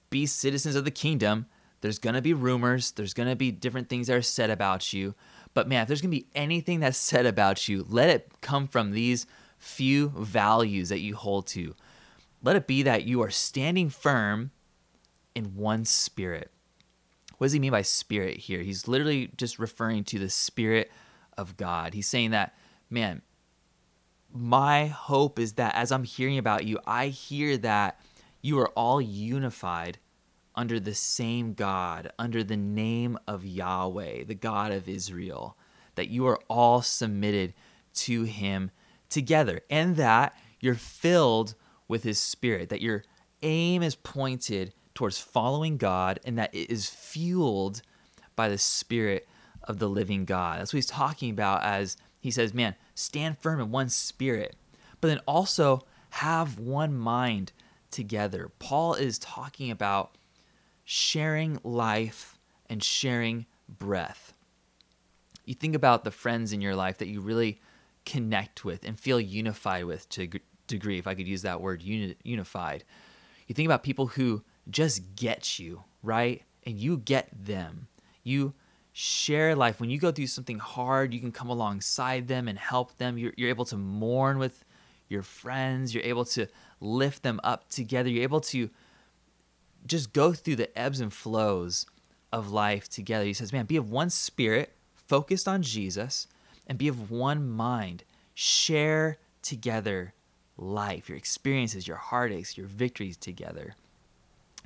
be 0.09 0.25
citizens 0.25 0.75
of 0.75 0.83
the 0.83 0.91
kingdom, 0.91 1.45
there's 1.83 1.99
going 1.99 2.15
to 2.15 2.21
be 2.21 2.33
rumors, 2.33 2.91
there's 2.91 3.13
going 3.13 3.27
to 3.27 3.35
be 3.35 3.51
different 3.51 3.89
things 3.89 4.07
that 4.07 4.15
are 4.15 4.21
said 4.21 4.49
about 4.49 4.93
you. 4.93 5.13
But 5.53 5.67
man, 5.67 5.81
if 5.81 5.89
there's 5.89 6.01
going 6.01 6.11
to 6.11 6.17
be 6.17 6.27
anything 6.33 6.79
that's 6.79 6.97
said 6.97 7.25
about 7.25 7.67
you, 7.67 7.85
let 7.89 8.09
it 8.09 8.31
come 8.39 8.69
from 8.69 8.91
these 8.91 9.27
few 9.57 10.07
values 10.15 10.87
that 10.87 11.01
you 11.01 11.13
hold 11.13 11.45
to. 11.47 11.75
Let 12.41 12.55
it 12.55 12.67
be 12.67 12.83
that 12.83 13.03
you 13.03 13.21
are 13.21 13.29
standing 13.29 13.89
firm 13.89 14.51
in 15.35 15.57
one 15.57 15.83
spirit. 15.83 16.51
What 17.37 17.47
does 17.47 17.53
he 17.53 17.59
mean 17.59 17.71
by 17.71 17.81
spirit 17.81 18.37
here? 18.37 18.61
He's 18.61 18.87
literally 18.87 19.31
just 19.35 19.59
referring 19.59 20.05
to 20.05 20.19
the 20.19 20.29
spirit 20.29 20.89
of 21.37 21.57
God. 21.57 21.93
He's 21.93 22.07
saying 22.07 22.31
that, 22.31 22.55
man, 22.89 23.23
my 24.31 24.85
hope 24.85 25.37
is 25.37 25.53
that 25.53 25.75
as 25.75 25.91
I'm 25.91 26.05
hearing 26.05 26.37
about 26.37 26.63
you, 26.63 26.79
I 26.87 27.07
hear 27.07 27.57
that 27.57 27.99
you 28.41 28.57
are 28.59 28.69
all 28.69 29.01
unified 29.01 29.99
under 30.55 30.79
the 30.79 30.93
same 30.93 31.53
God, 31.53 32.11
under 32.19 32.43
the 32.43 32.57
name 32.57 33.17
of 33.27 33.45
Yahweh, 33.45 34.25
the 34.25 34.35
God 34.35 34.71
of 34.71 34.87
Israel, 34.87 35.57
that 35.95 36.09
you 36.09 36.27
are 36.27 36.39
all 36.49 36.81
submitted 36.81 37.53
to 37.95 38.23
Him 38.23 38.71
together, 39.09 39.61
and 39.69 39.95
that 39.95 40.37
you're 40.59 40.75
filled 40.75 41.55
with 41.87 42.03
His 42.03 42.19
Spirit, 42.19 42.69
that 42.69 42.81
your 42.81 43.03
aim 43.41 43.83
is 43.83 43.95
pointed 43.95 44.73
towards 44.93 45.19
following 45.19 45.77
God, 45.77 46.19
and 46.25 46.37
that 46.37 46.53
it 46.53 46.69
is 46.71 46.89
fueled 46.89 47.81
by 48.35 48.49
the 48.49 48.57
Spirit 48.57 49.27
of 49.63 49.79
the 49.79 49.89
living 49.89 50.25
God. 50.25 50.59
That's 50.59 50.73
what 50.73 50.77
He's 50.77 50.85
talking 50.87 51.29
about 51.29 51.63
as 51.63 51.97
He 52.19 52.31
says, 52.31 52.53
man, 52.53 52.75
stand 52.95 53.37
firm 53.37 53.59
in 53.59 53.71
one 53.71 53.89
spirit, 53.89 54.55
but 55.01 55.07
then 55.07 55.19
also 55.27 55.81
have 56.11 56.59
one 56.59 56.95
mind 56.95 57.51
together. 57.91 58.51
Paul 58.59 58.93
is 58.93 59.19
talking 59.19 59.71
about 59.71 60.17
sharing 60.93 61.59
life 61.63 62.37
and 62.69 62.83
sharing 62.83 63.47
breath. 63.67 64.35
You 65.43 65.55
think 65.55 65.73
about 65.73 66.03
the 66.03 66.11
friends 66.11 66.53
in 66.53 66.61
your 66.61 66.75
life 66.75 66.99
that 66.99 67.07
you 67.07 67.19
really 67.19 67.59
connect 68.05 68.63
with 68.63 68.85
and 68.85 68.99
feel 68.99 69.19
unified 69.19 69.85
with 69.85 70.07
to 70.09 70.29
degree, 70.67 70.99
if 70.99 71.07
I 71.07 71.15
could 71.15 71.27
use 71.27 71.41
that 71.41 71.61
word, 71.61 71.81
uni- 71.81 72.15
unified. 72.23 72.83
You 73.47 73.55
think 73.55 73.65
about 73.65 73.81
people 73.81 74.05
who 74.05 74.43
just 74.69 75.15
get 75.15 75.57
you, 75.57 75.83
right? 76.03 76.43
And 76.63 76.77
you 76.77 76.97
get 76.97 77.27
them. 77.33 77.87
You 78.23 78.53
share 78.91 79.55
life. 79.55 79.79
When 79.79 79.89
you 79.89 79.97
go 79.97 80.11
through 80.11 80.27
something 80.27 80.59
hard, 80.59 81.11
you 81.11 81.19
can 81.19 81.31
come 81.31 81.49
alongside 81.49 82.27
them 82.27 82.47
and 82.47 82.59
help 82.59 82.99
them. 82.99 83.17
You're, 83.17 83.33
you're 83.35 83.49
able 83.49 83.65
to 83.65 83.77
mourn 83.77 84.37
with 84.37 84.63
your 85.09 85.23
friends. 85.23 85.95
You're 85.95 86.03
able 86.03 86.25
to 86.25 86.45
lift 86.79 87.23
them 87.23 87.39
up 87.43 87.69
together. 87.69 88.09
You're 88.09 88.23
able 88.23 88.41
to 88.41 88.69
just 89.85 90.13
go 90.13 90.33
through 90.33 90.55
the 90.57 90.77
ebbs 90.77 90.99
and 90.99 91.13
flows 91.13 91.85
of 92.31 92.51
life 92.51 92.89
together. 92.89 93.25
He 93.25 93.33
says, 93.33 93.53
man, 93.53 93.65
be 93.65 93.77
of 93.77 93.89
one 93.89 94.09
spirit, 94.09 94.73
focused 95.07 95.47
on 95.47 95.61
Jesus, 95.61 96.27
and 96.65 96.77
be 96.77 96.87
of 96.87 97.11
one 97.11 97.49
mind. 97.49 98.03
Share 98.33 99.17
together 99.41 100.13
life, 100.57 101.09
your 101.09 101.17
experiences, 101.17 101.87
your 101.87 101.97
heartaches, 101.97 102.57
your 102.57 102.67
victories 102.67 103.17
together, 103.17 103.75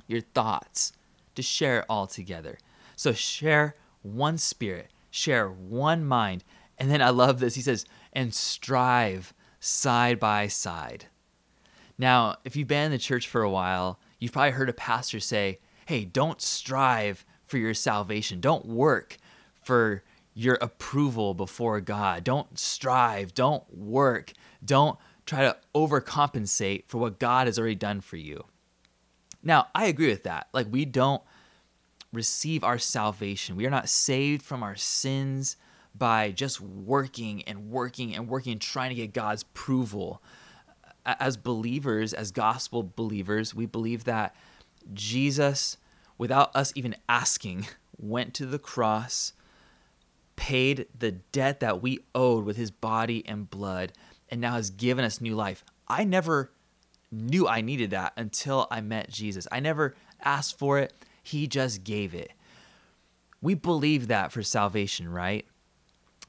your 0.06 0.20
thoughts, 0.20 0.92
to 1.34 1.42
share 1.42 1.80
it 1.80 1.86
all 1.88 2.06
together. 2.06 2.58
So 2.96 3.12
share 3.12 3.76
one 4.02 4.38
spirit, 4.38 4.88
share 5.10 5.48
one 5.48 6.04
mind. 6.04 6.44
And 6.78 6.90
then 6.90 7.02
I 7.02 7.10
love 7.10 7.40
this. 7.40 7.54
He 7.54 7.62
says, 7.62 7.84
and 8.12 8.32
strive 8.34 9.34
side 9.60 10.18
by 10.18 10.46
side. 10.46 11.06
Now, 11.98 12.36
if 12.44 12.54
you've 12.54 12.68
been 12.68 12.86
in 12.86 12.92
the 12.92 12.98
church 12.98 13.28
for 13.28 13.42
a 13.42 13.50
while, 13.50 13.98
You've 14.18 14.32
probably 14.32 14.52
heard 14.52 14.68
a 14.68 14.74
pastor 14.74 15.20
say, 15.20 15.60
hey, 15.86 16.04
don't 16.04 16.40
strive 16.40 17.24
for 17.46 17.58
your 17.58 17.74
salvation. 17.74 18.40
Don't 18.40 18.66
work 18.66 19.16
for 19.62 20.02
your 20.34 20.58
approval 20.60 21.34
before 21.34 21.80
God. 21.80 22.24
Don't 22.24 22.58
strive. 22.58 23.34
Don't 23.34 23.64
work. 23.76 24.32
Don't 24.64 24.98
try 25.26 25.42
to 25.42 25.56
overcompensate 25.74 26.84
for 26.86 26.98
what 26.98 27.18
God 27.18 27.46
has 27.46 27.58
already 27.58 27.74
done 27.74 28.00
for 28.00 28.16
you. 28.16 28.44
Now, 29.42 29.68
I 29.74 29.86
agree 29.86 30.08
with 30.08 30.24
that. 30.24 30.48
Like, 30.52 30.66
we 30.70 30.84
don't 30.84 31.22
receive 32.12 32.64
our 32.64 32.78
salvation, 32.78 33.56
we 33.56 33.66
are 33.66 33.70
not 33.70 33.88
saved 33.88 34.42
from 34.42 34.62
our 34.62 34.76
sins 34.76 35.56
by 35.94 36.30
just 36.30 36.60
working 36.60 37.42
and 37.42 37.70
working 37.70 38.14
and 38.14 38.28
working 38.28 38.52
and 38.52 38.60
trying 38.60 38.88
to 38.90 38.94
get 38.94 39.12
God's 39.12 39.42
approval 39.42 40.22
as 41.04 41.36
believers, 41.36 42.12
as 42.12 42.30
gospel 42.30 42.92
believers, 42.94 43.54
we 43.54 43.66
believe 43.66 44.04
that 44.04 44.34
Jesus, 44.92 45.76
without 46.16 46.54
us 46.54 46.72
even 46.74 46.96
asking, 47.08 47.66
went 47.98 48.34
to 48.34 48.46
the 48.46 48.58
cross, 48.58 49.32
paid 50.36 50.86
the 50.96 51.12
debt 51.12 51.60
that 51.60 51.82
we 51.82 52.00
owed 52.14 52.44
with 52.44 52.56
his 52.56 52.70
body 52.70 53.24
and 53.26 53.50
blood, 53.50 53.92
and 54.28 54.40
now 54.40 54.52
has 54.52 54.70
given 54.70 55.04
us 55.04 55.20
new 55.20 55.34
life. 55.34 55.64
I 55.88 56.04
never 56.04 56.52
knew 57.10 57.48
I 57.48 57.60
needed 57.60 57.90
that 57.90 58.12
until 58.16 58.66
I 58.70 58.80
met 58.80 59.10
Jesus. 59.10 59.48
I 59.50 59.60
never 59.60 59.94
asked 60.22 60.58
for 60.58 60.78
it, 60.78 60.92
he 61.22 61.46
just 61.46 61.84
gave 61.84 62.14
it. 62.14 62.32
We 63.40 63.54
believe 63.54 64.08
that 64.08 64.32
for 64.32 64.42
salvation, 64.42 65.08
right? 65.08 65.46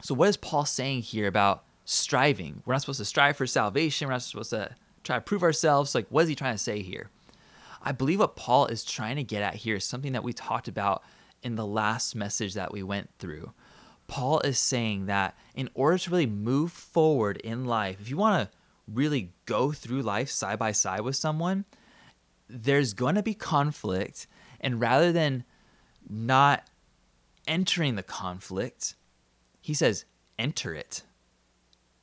So, 0.02 0.14
what 0.14 0.30
is 0.30 0.38
Paul 0.38 0.66
saying 0.66 1.02
here 1.02 1.28
about 1.28 1.64
striving. 1.90 2.62
We're 2.66 2.74
not 2.74 2.82
supposed 2.82 3.00
to 3.00 3.06
strive 3.06 3.36
for 3.36 3.48
salvation. 3.48 4.08
We're 4.08 4.14
not 4.14 4.22
supposed 4.22 4.52
to 4.52 4.76
try 5.04 5.16
to 5.16 5.22
prove 5.22 5.42
ourselves. 5.42 5.96
Like, 5.96 6.06
what 6.10 6.22
is 6.24 6.30
he 6.30 6.36
trying 6.36 6.54
to 6.54 6.60
say 6.60 6.84
here? 6.84 7.10
I 7.82 7.94
believe 7.94 8.20
what 8.20 8.36
Paul 8.36 8.68
is 8.68 8.84
trying 8.84 9.16
to 9.16 9.24
get 9.24 9.42
at 9.42 9.56
here 9.56 9.78
is 9.78 9.86
something 9.86 10.12
that 10.12 10.24
we 10.24 10.32
talked 10.32 10.68
about 10.68 11.04
in 11.42 11.56
the 11.56 11.66
last 11.66 12.16
message 12.16 12.54
that 12.54 12.72
we 12.72 12.84
went 12.84 13.10
through. 13.18 13.54
Paul 14.06 14.40
is 14.42 14.60
saying 14.60 15.08
that 15.08 15.36
in 15.56 15.70
order 15.74 15.98
to 15.98 16.12
really 16.12 16.28
move 16.28 16.72
forward 16.72 17.38
in 17.38 17.66
life, 17.66 18.00
if 18.00 18.10
you 18.10 18.18
want 18.18 18.52
to 18.52 18.58
really 18.88 19.32
go 19.46 19.72
through 19.72 20.04
life 20.04 20.30
side 20.30 20.60
by 20.60 20.74
side 20.74 21.02
with 21.02 21.16
someone, 21.16 21.66
there's 22.48 22.94
going 22.94 23.16
to 23.16 23.24
be 23.24 23.34
conflict. 23.34 24.28
And 24.62 24.80
rather 24.80 25.12
than 25.12 25.44
not 26.08 26.68
entering 27.48 27.96
the 27.96 28.04
conflict, 28.04 28.96
he 29.60 29.74
says, 29.74 30.06
enter 30.38 30.76
it. 30.76 31.04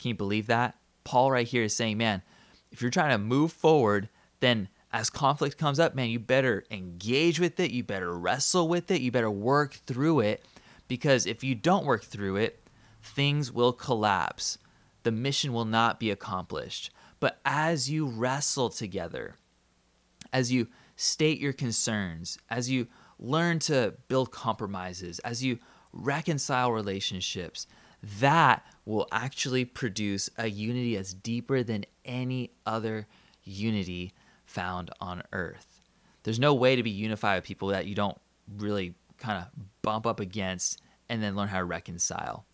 Can 0.06 0.10
you 0.10 0.14
believe 0.14 0.46
that? 0.46 0.76
Paul 1.02 1.32
right 1.32 1.48
here 1.48 1.64
is 1.64 1.74
saying, 1.74 1.98
man, 1.98 2.22
if 2.70 2.80
you're 2.80 2.92
trying 2.92 3.10
to 3.10 3.18
move 3.18 3.50
forward, 3.50 4.08
then 4.38 4.68
as 4.92 5.10
conflict 5.10 5.58
comes 5.58 5.80
up, 5.80 5.96
man, 5.96 6.10
you 6.10 6.20
better 6.20 6.62
engage 6.70 7.40
with 7.40 7.58
it. 7.58 7.72
You 7.72 7.82
better 7.82 8.16
wrestle 8.16 8.68
with 8.68 8.88
it. 8.92 9.00
You 9.00 9.10
better 9.10 9.28
work 9.28 9.72
through 9.84 10.20
it. 10.20 10.44
Because 10.86 11.26
if 11.26 11.42
you 11.42 11.56
don't 11.56 11.86
work 11.86 12.04
through 12.04 12.36
it, 12.36 12.68
things 13.02 13.50
will 13.50 13.72
collapse. 13.72 14.58
The 15.02 15.10
mission 15.10 15.52
will 15.52 15.64
not 15.64 15.98
be 15.98 16.12
accomplished. 16.12 16.92
But 17.18 17.40
as 17.44 17.90
you 17.90 18.06
wrestle 18.06 18.70
together, 18.70 19.34
as 20.32 20.52
you 20.52 20.68
state 20.94 21.40
your 21.40 21.52
concerns, 21.52 22.38
as 22.48 22.70
you 22.70 22.86
learn 23.18 23.58
to 23.58 23.94
build 24.06 24.30
compromises, 24.30 25.18
as 25.24 25.42
you 25.42 25.58
reconcile 25.92 26.70
relationships, 26.70 27.66
that 28.20 28.64
will 28.84 29.08
actually 29.10 29.64
produce 29.64 30.30
a 30.38 30.48
unity 30.48 30.96
that's 30.96 31.14
deeper 31.14 31.62
than 31.62 31.84
any 32.04 32.50
other 32.64 33.06
unity 33.42 34.12
found 34.44 34.90
on 35.00 35.22
earth. 35.32 35.80
There's 36.22 36.38
no 36.38 36.54
way 36.54 36.76
to 36.76 36.82
be 36.82 36.90
unified 36.90 37.38
with 37.38 37.44
people 37.44 37.68
that 37.68 37.86
you 37.86 37.94
don't 37.94 38.18
really 38.56 38.94
kind 39.18 39.38
of 39.38 39.48
bump 39.82 40.06
up 40.06 40.20
against 40.20 40.80
and 41.08 41.22
then 41.22 41.36
learn 41.36 41.48
how 41.48 41.58
to 41.58 41.64
reconcile. 41.64 42.44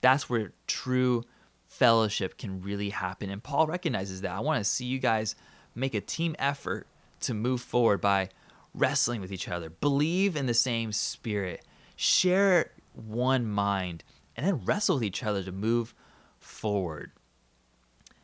That's 0.00 0.28
where 0.28 0.52
true 0.66 1.24
fellowship 1.66 2.38
can 2.38 2.62
really 2.62 2.90
happen. 2.90 3.30
And 3.30 3.42
Paul 3.42 3.66
recognizes 3.66 4.20
that. 4.20 4.32
I 4.32 4.40
want 4.40 4.58
to 4.58 4.64
see 4.64 4.84
you 4.84 4.98
guys 4.98 5.34
make 5.74 5.94
a 5.94 6.00
team 6.00 6.36
effort 6.38 6.86
to 7.20 7.34
move 7.34 7.60
forward 7.60 8.00
by 8.00 8.28
wrestling 8.74 9.20
with 9.20 9.32
each 9.32 9.48
other, 9.48 9.70
believe 9.70 10.36
in 10.36 10.46
the 10.46 10.54
same 10.54 10.92
spirit, 10.92 11.64
share 11.96 12.70
one 12.92 13.46
mind, 13.46 14.04
and 14.36 14.46
then 14.46 14.64
wrestle 14.64 14.96
with 14.96 15.04
each 15.04 15.22
other 15.22 15.42
to 15.42 15.52
move 15.52 15.94
forward. 16.38 17.12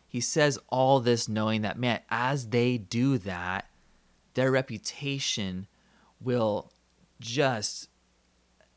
He 0.08 0.20
says 0.20 0.58
all 0.68 1.00
this 1.00 1.28
knowing 1.28 1.62
that, 1.62 1.78
man, 1.78 2.00
as 2.10 2.48
they 2.48 2.78
do 2.78 3.18
that, 3.18 3.70
their 4.34 4.50
reputation 4.50 5.66
will 6.20 6.72
just, 7.20 7.88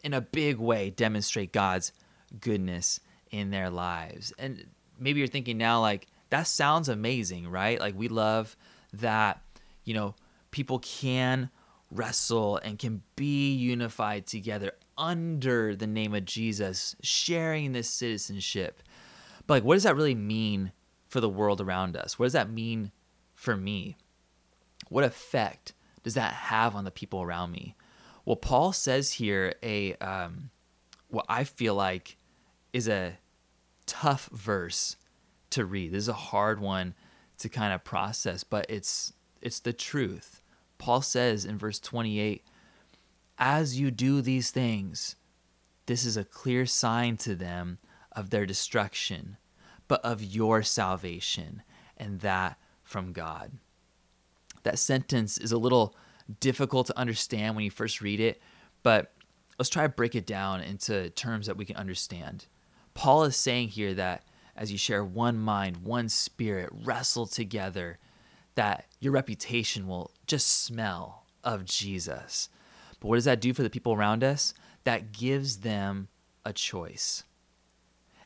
in 0.04 0.14
a 0.14 0.22
big 0.22 0.58
way, 0.58 0.90
demonstrate 0.92 1.52
God's 1.52 1.92
goodness 2.40 3.00
in 3.32 3.50
their 3.50 3.70
lives. 3.70 4.32
And 4.38 4.68
maybe 5.00 5.20
you're 5.20 5.28
thinking 5.28 5.58
now, 5.58 5.82
like, 5.82 6.08
that 6.30 6.48
sounds 6.48 6.90
amazing, 6.90 7.50
right? 7.50 7.80
Like, 7.80 7.98
we 7.98 8.08
love 8.08 8.56
that, 8.94 9.42
you 9.84 9.94
know, 9.94 10.16
people 10.52 10.80
can 10.80 11.50
wrestle 11.96 12.58
and 12.58 12.80
can 12.80 13.02
be 13.16 13.54
unified 13.54 14.26
together 14.26 14.72
under 14.98 15.76
the 15.76 15.88
name 15.88 16.14
of 16.14 16.26
Jesus, 16.26 16.96
sharing 17.02 17.72
this 17.72 17.90
citizenship. 17.90 18.82
But 19.48 19.56
like, 19.56 19.64
what 19.64 19.76
does 19.76 19.84
that 19.84 19.96
really 19.96 20.16
mean 20.16 20.72
for 21.08 21.20
the 21.20 21.30
world 21.30 21.62
around 21.62 21.96
us? 21.96 22.18
What 22.18 22.26
does 22.26 22.34
that 22.34 22.50
mean 22.50 22.92
for 23.36 23.56
me? 23.56 23.98
What 24.90 25.04
effect 25.04 25.74
does 26.04 26.14
that 26.14 26.34
have 26.34 26.76
on 26.76 26.84
the 26.84 26.92
people 26.92 27.22
around 27.22 27.52
me? 27.52 27.76
Well, 28.26 28.36
Paul 28.36 28.74
says 28.74 29.14
here 29.14 29.56
a 29.62 29.96
um, 29.96 30.50
what 31.10 31.26
I 31.28 31.44
feel 31.44 31.76
like 31.76 32.18
is 32.72 32.88
a 32.88 33.18
tough 33.86 34.30
verse 34.32 34.98
to 35.52 35.66
read. 35.66 35.92
This 35.92 36.04
is 36.04 36.10
a 36.10 36.14
hard 36.14 36.60
one 36.60 36.96
to 37.40 37.50
kind 37.50 37.74
of 37.74 37.84
process, 37.84 38.44
but 38.44 38.66
it's 38.70 39.14
it's 39.42 39.60
the 39.60 39.74
truth. 39.74 40.42
Paul 40.78 41.02
says 41.02 41.46
in 41.46 41.58
verse 41.58 41.80
28 41.80 42.44
As 43.38 43.80
you 43.80 43.92
do 43.92 44.22
these 44.22 44.52
things, 44.52 45.16
this 45.86 46.06
is 46.06 46.18
a 46.18 46.24
clear 46.24 46.66
sign 46.66 47.18
to 47.18 47.36
them 47.36 47.80
of 48.12 48.30
their 48.30 48.46
destruction, 48.46 49.38
but 49.88 50.04
of 50.04 50.24
your 50.24 50.64
salvation, 50.64 51.64
and 51.98 52.20
that 52.22 52.58
from 52.84 53.12
God. 53.12 53.52
That 54.64 54.80
sentence 54.80 55.38
is 55.38 55.52
a 55.52 55.58
little 55.58 55.96
difficult 56.40 56.88
to 56.88 56.98
understand 56.98 57.56
when 57.56 57.66
you 57.66 57.72
first 57.72 58.02
read 58.02 58.20
it, 58.20 58.42
but 58.82 59.14
let's 59.60 59.70
try 59.70 59.84
to 59.84 59.90
break 59.90 60.16
it 60.16 60.26
down 60.26 60.62
into 60.62 61.10
terms 61.12 61.48
that 61.48 61.58
we 61.58 61.66
can 61.66 61.76
understand. 61.76 62.48
Paul 62.94 63.24
is 63.24 63.36
saying 63.36 63.70
here 63.70 63.94
that 63.96 64.24
as 64.56 64.72
you 64.72 64.78
share 64.78 65.04
one 65.04 65.38
mind, 65.38 65.78
one 65.78 66.10
spirit, 66.10 66.70
wrestle 66.72 67.26
together, 67.26 68.00
that 68.56 68.86
your 69.00 69.14
reputation 69.14 69.88
will 69.88 70.12
just 70.28 70.64
smell 70.64 71.26
of 71.44 71.66
Jesus. 71.66 72.50
But 73.00 73.08
what 73.08 73.16
does 73.16 73.26
that 73.26 73.42
do 73.42 73.54
for 73.54 73.64
the 73.64 73.70
people 73.70 73.94
around 73.94 74.24
us? 74.24 74.54
That 74.84 75.12
gives 75.12 75.60
them 75.60 76.08
a 76.46 76.54
choice. 76.54 77.24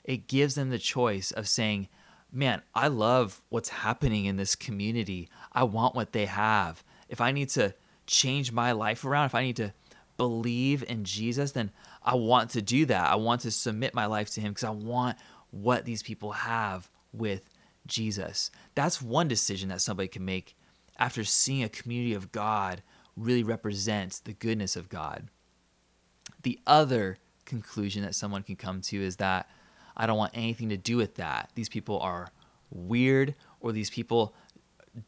It 0.03 0.27
gives 0.27 0.55
them 0.55 0.69
the 0.69 0.79
choice 0.79 1.31
of 1.31 1.47
saying, 1.47 1.87
Man, 2.31 2.61
I 2.75 2.89
love 2.89 3.41
what's 3.49 3.69
happening 3.69 4.25
in 4.25 4.35
this 4.35 4.53
community. 4.53 5.29
I 5.53 5.63
want 5.63 5.95
what 5.95 6.11
they 6.11 6.25
have. 6.25 6.83
If 7.07 7.21
I 7.21 7.31
need 7.31 7.49
to 7.49 7.73
change 8.05 8.51
my 8.51 8.73
life 8.73 9.05
around, 9.05 9.27
if 9.27 9.35
I 9.35 9.43
need 9.43 9.55
to 9.57 9.73
believe 10.17 10.83
in 10.87 11.05
Jesus, 11.05 11.53
then 11.53 11.71
I 12.03 12.15
want 12.15 12.49
to 12.51 12.61
do 12.61 12.85
that. 12.85 13.11
I 13.11 13.15
want 13.15 13.41
to 13.41 13.51
submit 13.51 13.93
my 13.93 14.07
life 14.07 14.29
to 14.31 14.41
Him 14.41 14.51
because 14.51 14.65
I 14.65 14.71
want 14.71 15.17
what 15.51 15.85
these 15.85 16.03
people 16.03 16.33
have 16.33 16.89
with 17.13 17.46
Jesus. 17.87 18.51
That's 18.75 19.01
one 19.01 19.27
decision 19.27 19.69
that 19.69 19.81
somebody 19.81 20.07
can 20.07 20.25
make 20.25 20.55
after 20.97 21.23
seeing 21.23 21.63
a 21.63 21.69
community 21.69 22.13
of 22.13 22.31
God 22.31 22.81
really 23.15 23.43
represents 23.43 24.19
the 24.19 24.33
goodness 24.33 24.75
of 24.75 24.89
God. 24.89 25.29
The 26.43 26.59
other 26.67 27.17
conclusion 27.45 28.03
that 28.03 28.15
someone 28.15 28.43
can 28.43 28.55
come 28.55 28.81
to 28.81 29.01
is 29.01 29.17
that 29.17 29.49
I 29.95 30.05
don't 30.05 30.17
want 30.17 30.33
anything 30.35 30.69
to 30.69 30.77
do 30.77 30.97
with 30.97 31.15
that. 31.15 31.49
These 31.55 31.69
people 31.69 31.99
are 31.99 32.29
weird 32.69 33.35
or 33.59 33.71
these 33.71 33.89
people 33.89 34.35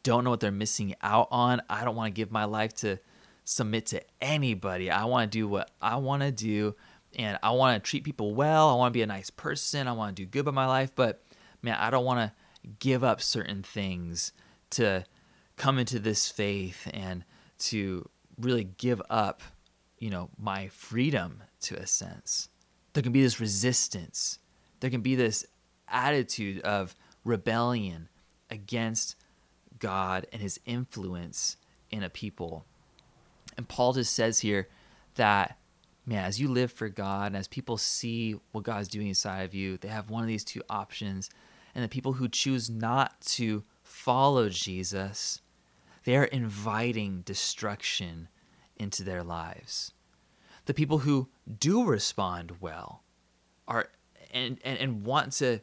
don't 0.02 0.24
know 0.24 0.30
what 0.30 0.40
they're 0.40 0.50
missing 0.50 0.94
out 1.02 1.28
on. 1.30 1.62
I 1.68 1.84
don't 1.84 1.96
want 1.96 2.14
to 2.14 2.18
give 2.18 2.32
my 2.32 2.44
life 2.44 2.74
to 2.76 2.98
submit 3.44 3.86
to 3.86 4.02
anybody. 4.20 4.90
I 4.90 5.04
want 5.04 5.30
to 5.30 5.38
do 5.38 5.48
what 5.48 5.70
I 5.80 5.96
want 5.96 6.22
to 6.22 6.32
do 6.32 6.74
and 7.16 7.38
I 7.42 7.50
want 7.50 7.82
to 7.82 7.88
treat 7.88 8.04
people 8.04 8.34
well. 8.34 8.68
I 8.68 8.74
want 8.74 8.92
to 8.92 8.96
be 8.96 9.02
a 9.02 9.06
nice 9.06 9.30
person. 9.30 9.88
I 9.88 9.92
want 9.92 10.16
to 10.16 10.22
do 10.22 10.26
good 10.26 10.44
by 10.44 10.52
my 10.52 10.66
life, 10.66 10.92
but 10.94 11.22
man, 11.62 11.76
I 11.78 11.90
don't 11.90 12.04
want 12.04 12.20
to 12.20 12.32
give 12.78 13.02
up 13.02 13.20
certain 13.20 13.62
things 13.62 14.32
to 14.70 15.04
come 15.56 15.78
into 15.78 15.98
this 15.98 16.30
faith 16.30 16.88
and 16.92 17.24
to 17.58 18.08
really 18.38 18.64
give 18.64 19.02
up, 19.10 19.42
you 19.98 20.10
know, 20.10 20.30
my 20.38 20.68
freedom 20.68 21.42
to 21.60 21.74
a 21.76 21.86
sense. 21.86 22.48
There 22.92 23.02
can 23.02 23.12
be 23.12 23.22
this 23.22 23.40
resistance. 23.40 24.38
There 24.80 24.90
can 24.90 25.02
be 25.02 25.14
this 25.14 25.44
attitude 25.88 26.60
of 26.62 26.94
rebellion 27.24 28.08
against 28.50 29.16
God 29.78 30.26
and 30.32 30.40
his 30.40 30.58
influence 30.64 31.56
in 31.90 32.02
a 32.02 32.08
people. 32.08 32.64
And 33.56 33.68
Paul 33.68 33.92
just 33.92 34.14
says 34.14 34.40
here 34.40 34.68
that, 35.16 35.58
man, 36.06 36.24
as 36.24 36.40
you 36.40 36.48
live 36.48 36.72
for 36.72 36.88
God, 36.88 37.28
and 37.28 37.36
as 37.36 37.48
people 37.48 37.76
see 37.76 38.36
what 38.52 38.64
God's 38.64 38.88
doing 38.88 39.08
inside 39.08 39.42
of 39.42 39.54
you, 39.54 39.76
they 39.76 39.88
have 39.88 40.10
one 40.10 40.22
of 40.22 40.28
these 40.28 40.44
two 40.44 40.62
options 40.70 41.30
and 41.80 41.88
the 41.88 41.94
people 41.94 42.12
who 42.12 42.28
choose 42.28 42.68
not 42.68 43.18
to 43.22 43.64
follow 43.82 44.50
Jesus, 44.50 45.40
they 46.04 46.14
are 46.14 46.24
inviting 46.24 47.22
destruction 47.22 48.28
into 48.76 49.02
their 49.02 49.22
lives. 49.22 49.94
The 50.66 50.74
people 50.74 50.98
who 50.98 51.30
do 51.58 51.84
respond 51.84 52.56
well 52.60 53.02
are 53.66 53.88
and, 54.30 54.58
and, 54.62 54.78
and 54.78 55.06
want 55.06 55.32
to, 55.32 55.60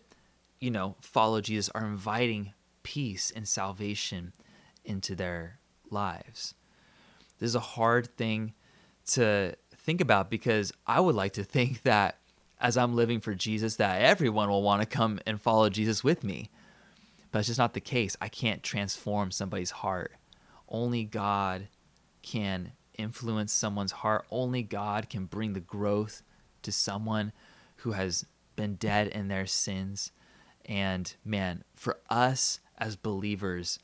you 0.59 0.71
know, 0.71 0.95
follow 1.01 1.39
Jesus 1.39 1.69
are 1.75 1.85
inviting 1.85 2.53
peace 2.81 3.31
and 3.35 3.47
salvation 3.47 4.33
into 4.83 5.15
their 5.15 5.59
lives. 5.91 6.55
This 7.37 7.49
is 7.49 7.55
a 7.55 7.59
hard 7.59 8.07
thing 8.17 8.55
to 9.11 9.53
think 9.75 10.01
about 10.01 10.31
because 10.31 10.73
I 10.87 10.99
would 10.99 11.13
like 11.13 11.33
to 11.33 11.43
think 11.43 11.83
that 11.83 12.17
as 12.59 12.77
I'm 12.77 12.95
living 12.95 13.19
for 13.19 13.35
Jesus 13.35 13.75
that 13.75 14.01
everyone 14.01 14.49
will 14.49 14.63
want 14.63 14.81
to 14.81 14.87
come 14.87 15.19
and 15.25 15.41
follow 15.41 15.69
Jesus 15.69 16.03
with 16.03 16.23
me. 16.23 16.49
But 17.31 17.39
it's 17.39 17.47
just 17.49 17.59
not 17.59 17.73
the 17.73 17.81
case. 17.81 18.15
I 18.21 18.29
can't 18.29 18.63
transform 18.63 19.31
somebody's 19.31 19.71
heart. 19.71 20.13
Only 20.69 21.03
God 21.03 21.67
can 22.21 22.71
influence 22.97 23.53
someone's 23.53 23.91
heart. 23.91 24.25
Only 24.31 24.63
God 24.63 25.09
can 25.09 25.25
bring 25.25 25.53
the 25.53 25.59
growth 25.59 26.23
to 26.63 26.71
someone 26.71 27.31
who 27.77 27.91
has 27.91 28.25
been 28.55 28.75
dead 28.75 29.07
in 29.07 29.27
their 29.27 29.45
sins. 29.45 30.11
And 30.65 31.13
man, 31.23 31.63
for 31.75 31.97
us 32.09 32.59
as 32.77 32.95
believers, 32.95 33.79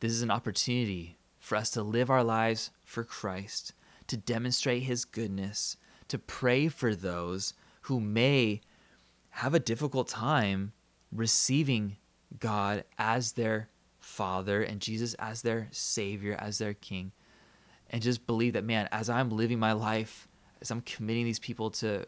this 0.00 0.12
is 0.12 0.22
an 0.22 0.30
opportunity 0.30 1.16
for 1.38 1.56
us 1.56 1.70
to 1.70 1.82
live 1.82 2.10
our 2.10 2.24
lives 2.24 2.70
for 2.84 3.04
Christ, 3.04 3.74
to 4.06 4.16
demonstrate 4.16 4.84
his 4.84 5.04
goodness, 5.04 5.76
to 6.08 6.18
pray 6.18 6.68
for 6.68 6.94
those 6.94 7.54
who 7.84 8.00
may 8.00 8.60
have 9.30 9.54
a 9.54 9.60
difficult 9.60 10.08
time 10.08 10.72
receiving 11.12 11.96
God 12.38 12.84
as 12.98 13.32
their 13.32 13.68
Father 14.00 14.62
and 14.62 14.80
Jesus 14.80 15.14
as 15.14 15.42
their 15.42 15.68
Savior, 15.70 16.36
as 16.38 16.58
their 16.58 16.74
King, 16.74 17.12
and 17.90 18.02
just 18.02 18.26
believe 18.26 18.54
that, 18.54 18.64
man, 18.64 18.88
as 18.90 19.10
I'm 19.10 19.30
living 19.30 19.58
my 19.58 19.72
life, 19.72 20.28
as 20.60 20.70
I'm 20.70 20.80
committing 20.80 21.24
these 21.24 21.38
people 21.38 21.70
to 21.72 22.06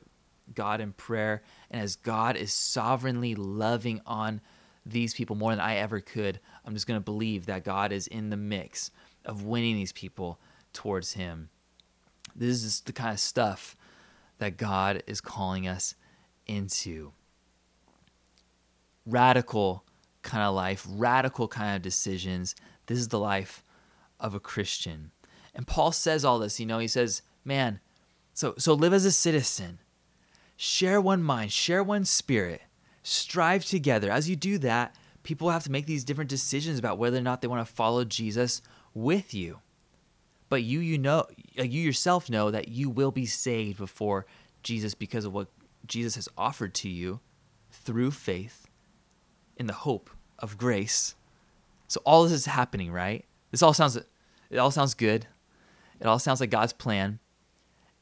God 0.55 0.81
in 0.81 0.93
prayer, 0.93 1.43
and 1.71 1.81
as 1.81 1.97
God 1.97 2.37
is 2.37 2.53
sovereignly 2.53 3.35
loving 3.35 4.01
on 4.07 4.41
these 4.85 5.15
people 5.15 5.37
more 5.37 5.51
than 5.51 5.61
I 5.61 5.77
ever 5.77 6.01
could. 6.01 6.39
I'm 6.65 6.75
just 6.75 6.87
going 6.87 7.01
to 7.01 7.05
believe 7.05 7.47
that 7.47 7.65
God 7.65 7.93
is 7.93 8.07
in 8.07 8.31
the 8.31 8.37
mix 8.37 8.91
of 9.25 9.43
winning 9.43 9.75
these 9.75 9.93
people 9.93 10.39
towards 10.73 11.15
Him. 11.15 11.51
This 12.35 12.63
is 12.63 12.81
the 12.81 12.93
kind 12.93 13.13
of 13.13 13.21
stuff 13.21 13.77
that 14.39 14.57
God 14.57 15.03
is 15.07 15.21
calling 15.21 15.67
us 15.67 15.95
into. 16.47 17.13
Radical 19.07 19.85
kind 20.23 20.43
of 20.43 20.55
life, 20.55 20.87
radical 20.89 21.49
kind 21.49 21.77
of 21.77 21.83
decisions. 21.83 22.55
This 22.87 22.99
is 22.99 23.09
the 23.09 23.19
life 23.19 23.63
of 24.21 24.35
a 24.35 24.41
Christian. 24.41 25.13
And 25.55 25.67
Paul 25.67 25.93
says 25.93 26.25
all 26.25 26.39
this, 26.39 26.61
you 26.61 26.67
know, 26.67 26.79
he 26.79 26.89
says, 26.89 27.23
man, 27.45 27.81
so 28.35 28.55
so 28.59 28.75
live 28.75 28.93
as 28.93 29.07
a 29.07 29.13
citizen. 29.13 29.79
Share 30.57 31.01
one 31.01 31.23
mind, 31.23 31.53
share 31.53 31.83
one 31.83 32.05
spirit. 32.05 32.63
Strive 33.03 33.65
together. 33.65 34.11
As 34.11 34.29
you 34.29 34.37
do 34.37 34.59
that, 34.59 34.95
people 35.23 35.51
have 35.51 35.65
to 35.65 35.73
make 35.73 35.87
these 35.87 36.05
different 36.05 36.31
decisions 36.31 36.79
about 36.79 36.99
whether 36.99 37.19
or 37.19 37.23
not 37.23 37.41
they 37.41 37.49
want 37.49 37.67
to 37.67 37.73
follow 37.73 38.05
Jesus 38.05 38.61
with 38.93 39.33
you. 39.33 39.61
But 40.49 40.63
you 40.63 40.81
you 40.81 40.99
know 40.99 41.27
you 41.65 41.83
yourself 41.83 42.29
know 42.29 42.51
that 42.51 42.69
you 42.69 42.91
will 42.91 43.11
be 43.11 43.27
saved 43.27 43.79
before 43.79 44.27
Jesus 44.63 44.95
because 44.95 45.25
of 45.25 45.33
what 45.33 45.49
Jesus 45.87 46.17
has 46.17 46.29
offered 46.37 46.75
to 46.75 46.89
you 46.89 47.21
through 47.71 48.11
faith 48.11 48.67
in 49.57 49.67
the 49.67 49.73
hope 49.73 50.11
of 50.39 50.59
grace. 50.59 51.15
So 51.89 52.01
all 52.05 52.25
this 52.25 52.33
is 52.33 52.47
happening, 52.47 52.91
right? 52.91 53.25
This 53.51 53.63
all 53.63 53.73
sounds 53.73 53.97
it 53.97 54.59
all 54.59 54.71
sounds 54.71 54.95
good. 54.95 55.27
It 56.01 56.07
all 56.07 56.19
sounds 56.19 56.41
like 56.41 56.51
God's 56.51 56.73
plan. 56.73 57.19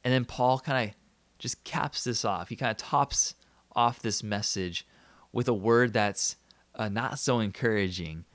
And 0.03 0.13
then 0.13 0.25
Paul 0.25 0.59
kind 0.59 0.89
of 0.89 0.95
just 1.39 1.63
caps 1.63 2.03
this 2.03 2.25
off. 2.25 2.49
He 2.49 2.55
kind 2.55 2.71
of 2.71 2.77
tops 2.77 3.35
off 3.75 4.01
this 4.01 4.21
message 4.21 4.85
with 5.31 5.47
a 5.47 5.53
word 5.53 5.93
that's 5.93 6.35
uh, 6.75 6.89
not 6.89 7.19
so 7.19 7.39
encouraging 7.39 8.25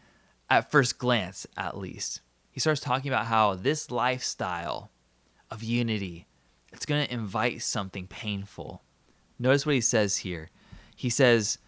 at 0.48 0.70
first 0.70 0.98
glance, 0.98 1.46
at 1.56 1.78
least. 1.78 2.20
He 2.50 2.61
starts 2.61 2.80
talking 2.80 3.11
about 3.11 3.26
how 3.26 3.54
this 3.54 3.90
lifestyle 3.90 4.90
of 5.51 5.63
unity 5.63 6.27
it's 6.73 6.87
going 6.87 7.05
to 7.05 7.13
invite 7.13 7.63
something 7.63 8.07
painful. 8.07 8.83
Notice 9.39 9.67
what 9.67 9.75
he 9.75 9.81
says 9.81 10.19
here. 10.19 10.51
He 10.95 11.11
says 11.11 11.59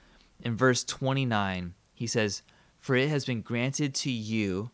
in 0.41 0.57
verse 0.57 0.85
29, 0.85 1.75
he 1.95 2.07
says, 2.07 2.43
For 2.79 2.95
it 2.97 3.09
has 3.09 3.25
been 3.25 3.43
granted 3.43 3.95
to 3.97 4.11
you 4.11 4.71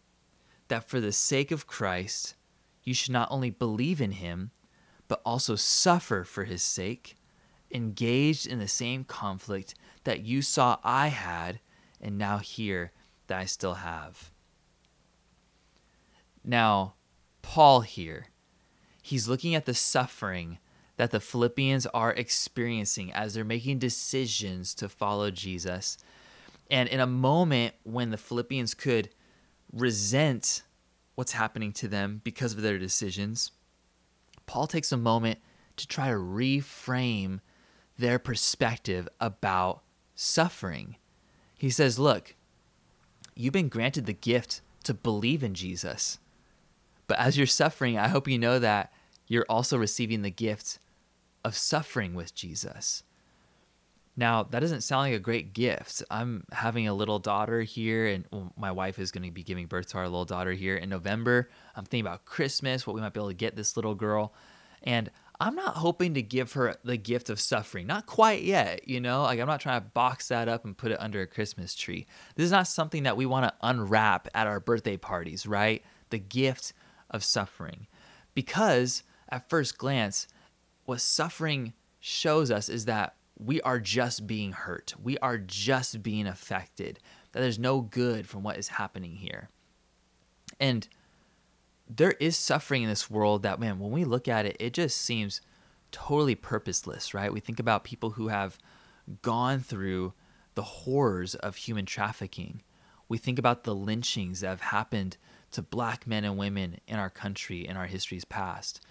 that 0.69 0.89
for 0.89 1.01
the 1.01 1.13
sake 1.13 1.51
of 1.51 1.67
Christ, 1.67 2.35
you 2.83 2.93
should 2.95 3.13
not 3.13 3.29
only 3.31 3.51
believe 3.51 4.01
in 4.01 4.13
him, 4.13 4.51
but 5.07 5.23
also 5.25 5.57
suffer 5.57 6.25
for 6.25 6.45
his 6.45 6.63
sake, 6.63 7.17
engaged 7.73 8.47
in 8.47 8.59
the 8.59 8.69
same 8.69 9.05
conflict 9.05 9.75
that 10.05 10.21
you 10.21 10.43
saw 10.43 10.79
I 10.85 11.09
had 11.09 11.61
and 12.01 12.19
now 12.19 12.39
hear 12.39 12.93
that 13.27 13.39
I 13.39 13.45
still 13.47 13.75
have. 13.75 14.31
Now, 16.45 16.95
Paul 17.43 17.81
here, 17.81 18.27
he's 19.09 19.27
looking 19.27 19.55
at 19.55 19.65
the 19.65 19.73
suffering 19.73 20.59
that 20.97 21.11
the 21.11 21.21
Philippians 21.21 21.87
are 21.87 22.13
experiencing 22.13 23.11
as 23.13 23.33
they're 23.33 23.45
making 23.45 23.79
decisions 23.79 24.75
to 24.75 24.89
follow 24.89 25.31
Jesus. 25.31 25.97
And 26.71 26.89
in 26.91 27.01
a 27.01 27.07
moment 27.07 27.75
when 27.85 28.11
the 28.11 28.19
Philippians 28.19 28.75
could 28.75 29.09
resent 29.73 30.63
what's 31.15 31.33
happening 31.33 31.73
to 31.73 31.89
them 31.89 32.21
because 32.23 32.53
of 32.53 32.61
their 32.61 32.79
decisions, 32.79 33.51
Paul 34.45 34.67
takes 34.67 34.93
a 34.93 34.97
moment 34.99 35.39
to 35.77 35.89
try 35.89 36.09
to 36.09 36.17
reframe 36.17 37.41
their 37.97 38.19
perspective 38.19 39.09
about 39.21 39.81
suffering. 40.15 40.97
He 41.57 41.71
says, 41.71 41.99
Look, 41.99 42.35
you've 43.35 43.55
been 43.55 43.69
granted 43.69 44.05
the 44.05 44.13
gift 44.13 44.61
to 44.85 44.93
believe 44.93 45.43
in 45.43 45.55
Jesus. 45.55 46.19
But 47.07 47.19
as 47.19 47.39
you're 47.39 47.47
suffering, 47.47 47.97
I 47.97 48.09
hope 48.09 48.29
you 48.29 48.39
know 48.39 48.59
that 48.59 48.93
you're 49.29 49.47
also 49.49 49.79
receiving 49.79 50.23
the 50.23 50.31
gift 50.31 50.79
of 51.45 51.57
suffering 51.57 52.15
with 52.15 52.35
Jesus. 52.35 53.05
Now, 54.17 54.43
that 54.43 54.59
doesn't 54.59 54.81
sound 54.81 55.03
like 55.03 55.15
a 55.15 55.21
great 55.21 55.53
gift. 55.53 56.03
I'm 56.11 56.43
having 56.51 56.89
a 56.89 56.95
little 56.95 57.21
daughter 57.21 57.61
here, 57.63 58.09
and 58.09 58.25
my 58.57 58.73
wife 58.73 58.99
is 58.99 59.13
going 59.13 59.23
to 59.23 59.31
be 59.31 59.45
giving 59.45 59.67
birth 59.67 59.91
to 59.91 59.99
our 59.99 60.09
little 60.09 60.25
daughter 60.25 60.51
here 60.51 60.77
in 60.77 60.89
November. 60.89 61.49
I'm 61.77 61.85
thinking 61.85 62.07
about 62.07 62.25
Christmas, 62.25 62.85
what 62.85 62.95
we 62.95 63.01
might 63.01 63.13
be 63.13 63.21
able 63.21 63.29
to 63.29 63.35
get 63.35 63.55
this 63.55 63.77
little 63.77 63.95
girl. 63.95 64.35
And 64.83 65.09
I'm 65.39 65.55
not 65.55 65.77
hoping 65.77 66.15
to 66.15 66.23
give 66.23 66.55
her 66.55 66.75
the 66.83 66.97
gift 66.97 67.31
of 67.31 67.39
suffering. 67.39 67.87
Not 67.87 68.07
quite 68.07 68.43
yet, 68.43 68.89
you 68.89 69.01
know? 69.01 69.23
Like, 69.23 69.39
I'm 69.39 69.47
not 69.47 69.61
trying 69.61 69.83
to 69.83 69.89
box 69.89 70.27
that 70.29 70.49
up 70.49 70.65
and 70.65 70.77
put 70.77 70.91
it 70.91 71.01
under 71.01 71.21
a 71.21 71.27
Christmas 71.29 71.77
tree. 71.77 72.09
This 72.35 72.47
is 72.47 72.51
not 72.51 72.67
something 72.67 73.05
that 73.05 73.17
we 73.17 73.25
want 73.25 73.47
to 73.47 73.55
unwrap 73.63 74.27
at 74.35 74.49
our 74.49 74.59
birthday 74.59 74.97
parties, 74.97 75.47
right? 75.47 75.85
The 76.11 76.19
gift 76.19 76.73
of 77.09 77.23
suffering. 77.23 77.87
Because 78.35 79.05
at 79.29 79.49
first 79.49 79.79
glance, 79.79 80.29
what 80.85 81.01
suffering 81.01 81.75
shows 82.01 82.51
us 82.51 82.69
is 82.69 82.87
that 82.87 83.15
we 83.39 83.61
are 83.63 83.79
just 83.79 84.27
being 84.27 84.53
hurt. 84.53 84.95
We 85.01 85.19
are 85.19 85.39
just 85.39 86.03
being 86.03 86.27
affected. 86.27 86.99
That 87.33 87.41
there's 87.41 87.59
no 87.59 87.81
good 87.81 88.27
from 88.27 88.43
what 88.43 88.59
is 88.59 88.69
happening 88.69 89.17
here. 89.17 89.49
And 90.59 90.89
there 91.89 92.13
is 92.13 92.37
suffering 92.37 92.83
in 92.83 92.89
this 92.89 93.11
world 93.11 93.43
that, 93.43 93.61
man, 93.61 93.79
when 93.79 93.91
we 93.91 94.05
look 94.05 94.29
at 94.29 94.47
it, 94.47 94.57
it 94.59 94.73
just 94.73 94.99
seems 94.99 95.41
totally 95.93 96.35
purposeless, 96.35 97.15
right? 97.15 97.33
We 97.33 97.41
think 97.41 97.61
about 97.61 97.85
people 97.85 98.11
who 98.11 98.29
have 98.29 98.59
gone 99.23 99.61
through 99.61 100.13
the 100.55 100.63
horrors 100.63 101.35
of 101.37 101.57
human 101.57 101.87
trafficking. 101.87 102.63
We 103.09 103.19
think 103.19 103.39
about 103.39 103.65
the 103.65 103.75
lynchings 103.75 104.41
that 104.41 104.49
have 104.49 104.61
happened 104.61 105.17
to 105.53 105.63
black 105.63 106.07
men 106.07 106.25
and 106.25 106.37
women 106.37 106.79
in 106.87 106.99
our 106.99 107.09
country 107.09 107.67
in 107.67 107.77
our 107.77 107.87
history's 107.87 108.25
past. 108.25 108.85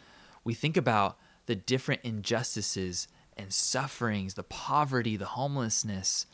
We 0.48 0.54
think 0.54 0.78
about 0.78 1.18
the 1.46 1.56
different 1.56 2.06
injustices 2.06 3.10
and 3.36 3.52
sufferings, 3.52 4.36
the 4.36 4.44
poverty, 4.44 5.18
the 5.18 5.26
homelessness. 5.26 6.26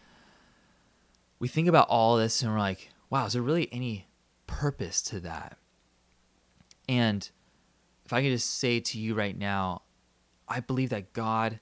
We 1.40 1.48
think 1.48 1.68
about 1.68 1.88
all 1.90 2.18
this 2.18 2.44
and 2.44 2.52
we're 2.52 2.60
like, 2.60 2.92
wow, 3.10 3.26
is 3.26 3.34
there 3.34 3.42
really 3.42 3.74
any 3.74 4.06
purpose 4.46 5.02
to 5.02 5.20
that? 5.22 5.58
And 6.88 7.28
if 8.06 8.14
I 8.14 8.22
could 8.22 8.30
just 8.30 8.60
say 8.60 8.80
to 8.82 9.00
you 9.00 9.16
right 9.16 9.36
now, 9.36 9.82
I 10.48 10.60
believe 10.60 10.92
that 10.92 11.14
God 11.14 11.60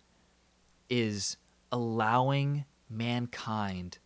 is 0.89 1.37
allowing 1.71 2.65
mankind 2.89 3.97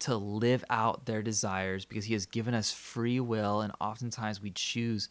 to 0.00 0.16
live 0.16 0.64
out 0.68 1.06
their 1.06 1.22
desires 1.22 1.84
because 1.84 2.06
He 2.06 2.14
has 2.14 2.26
given 2.26 2.54
us 2.54 2.72
free 2.72 3.20
will, 3.20 3.60
and 3.60 3.72
oftentimes 3.80 4.42
we 4.42 4.50
choose 4.50 5.08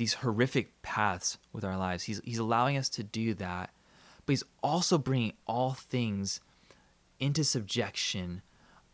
these 0.00 0.14
horrific 0.14 0.82
paths 0.82 1.38
with 1.52 1.64
our 1.64 1.76
lives. 1.76 2.04
He's, 2.04 2.20
he's 2.24 2.38
allowing 2.38 2.76
us 2.76 2.88
to 2.90 3.02
do 3.02 3.34
that 3.34 3.70
but 4.30 4.34
he's 4.34 4.44
also 4.62 4.96
bringing 4.96 5.32
all 5.46 5.72
things 5.72 6.40
into 7.18 7.42
subjection 7.42 8.42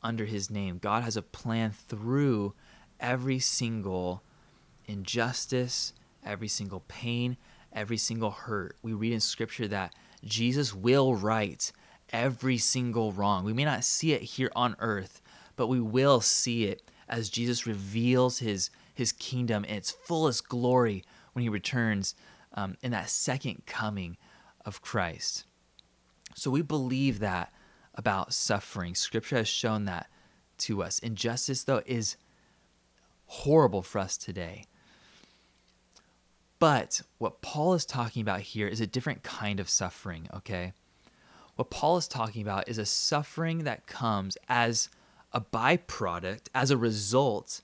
under 0.03 0.25
his 0.25 0.51
name. 0.51 0.79
God 0.79 1.03
has 1.03 1.17
a 1.17 1.21
plan 1.21 1.73
through 1.73 2.55
every 3.01 3.39
single 3.39 4.23
injustice, 4.87 5.93
every 6.25 6.49
single 6.49 6.81
pain, 6.89 7.37
every 7.71 7.99
single 7.99 8.31
hurt. 8.31 8.77
We 8.81 8.95
read 8.95 9.13
in 9.13 9.21
scripture 9.21 9.69
that 9.69 9.95
Jesus 10.25 10.75
will 10.75 11.15
right 11.15 11.71
every 12.15 12.57
single 12.57 13.13
wrong. 13.13 13.45
We 13.45 13.53
may 13.53 13.65
not 13.65 13.85
see 13.85 14.13
it 14.13 14.23
here 14.23 14.51
on 14.57 14.77
earth, 14.79 15.21
but 15.57 15.67
we 15.67 15.81
will 15.81 16.23
see 16.23 16.65
it 16.65 16.83
as 17.09 17.29
Jesus 17.29 17.67
reveals 17.67 18.39
his 18.39 18.71
his 18.97 19.13
kingdom 19.13 19.65
in 19.65 19.77
its 19.77 19.91
fullest 19.91 20.49
glory 20.49 21.05
when 21.35 21.43
he 21.43 21.49
returns 21.51 22.15
um, 22.55 22.77
in 22.83 22.91
that 22.93 23.11
second 23.11 23.67
coming 23.67 24.17
of 24.65 24.81
Christ. 24.81 25.45
So 26.35 26.51
we 26.51 26.63
believe 26.63 27.19
that 27.19 27.53
about 27.95 28.33
suffering. 28.33 28.95
Scripture 28.95 29.37
has 29.37 29.49
shown 29.49 29.85
that 29.85 30.09
to 30.59 30.83
us. 30.83 30.99
Injustice, 30.99 31.65
though, 31.65 31.83
is 31.85 32.17
horrible 33.27 33.83
for 33.83 33.99
us 33.99 34.17
today. 34.17 34.65
But 36.59 37.03
what 37.19 37.43
Paul 37.43 37.75
is 37.75 37.85
talking 37.85 38.23
about 38.23 38.41
here 38.41 38.67
is 38.67 38.81
a 38.81 38.87
different 38.87 39.23
kind 39.23 39.61
of 39.61 39.69
suffering, 39.69 40.27
okay? 40.35 40.73
What 41.57 41.71
Paul 41.71 41.99
is 41.99 42.09
talking 42.09 42.41
about 42.41 42.67
is 42.67 42.79
a 42.79 42.87
suffering 42.87 43.65
that 43.65 43.87
comes 43.87 44.39
as 44.49 44.89
a 45.33 45.41
byproduct, 45.41 46.49
as 46.55 46.71
a 46.71 46.79
result 46.79 47.61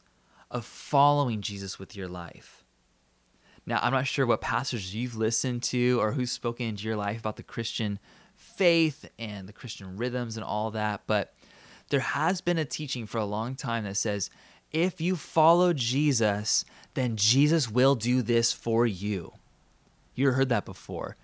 of 0.52 0.64
following 0.64 1.40
Jesus 1.40 1.78
with 1.78 1.96
your 1.96 2.06
life. 2.06 2.64
Now, 3.64 3.80
I'm 3.82 3.92
not 3.92 4.06
sure 4.06 4.26
what 4.26 4.40
pastors 4.40 4.94
you've 4.94 5.16
listened 5.16 5.62
to 5.64 5.98
or 6.00 6.12
who's 6.12 6.30
spoken 6.30 6.66
into 6.66 6.84
your 6.84 6.96
life 6.96 7.18
about 7.20 7.36
the 7.36 7.42
Christian 7.42 7.98
faith 8.36 9.08
and 9.18 9.48
the 9.48 9.52
Christian 9.52 9.96
rhythms 9.96 10.36
and 10.36 10.44
all 10.44 10.70
that, 10.72 11.02
but 11.06 11.34
there 11.88 12.00
has 12.00 12.40
been 12.40 12.58
a 12.58 12.64
teaching 12.64 13.06
for 13.06 13.18
a 13.18 13.24
long 13.24 13.54
time 13.54 13.84
that 13.84 13.96
says 13.96 14.30
if 14.72 15.00
you 15.00 15.16
follow 15.16 15.72
Jesus, 15.72 16.64
then 16.94 17.16
Jesus 17.16 17.70
will 17.70 17.94
do 17.94 18.22
this 18.22 18.52
for 18.52 18.86
you. 18.86 19.32
You 20.14 20.32
heard 20.32 20.48
that 20.48 20.64
before. 20.64 21.16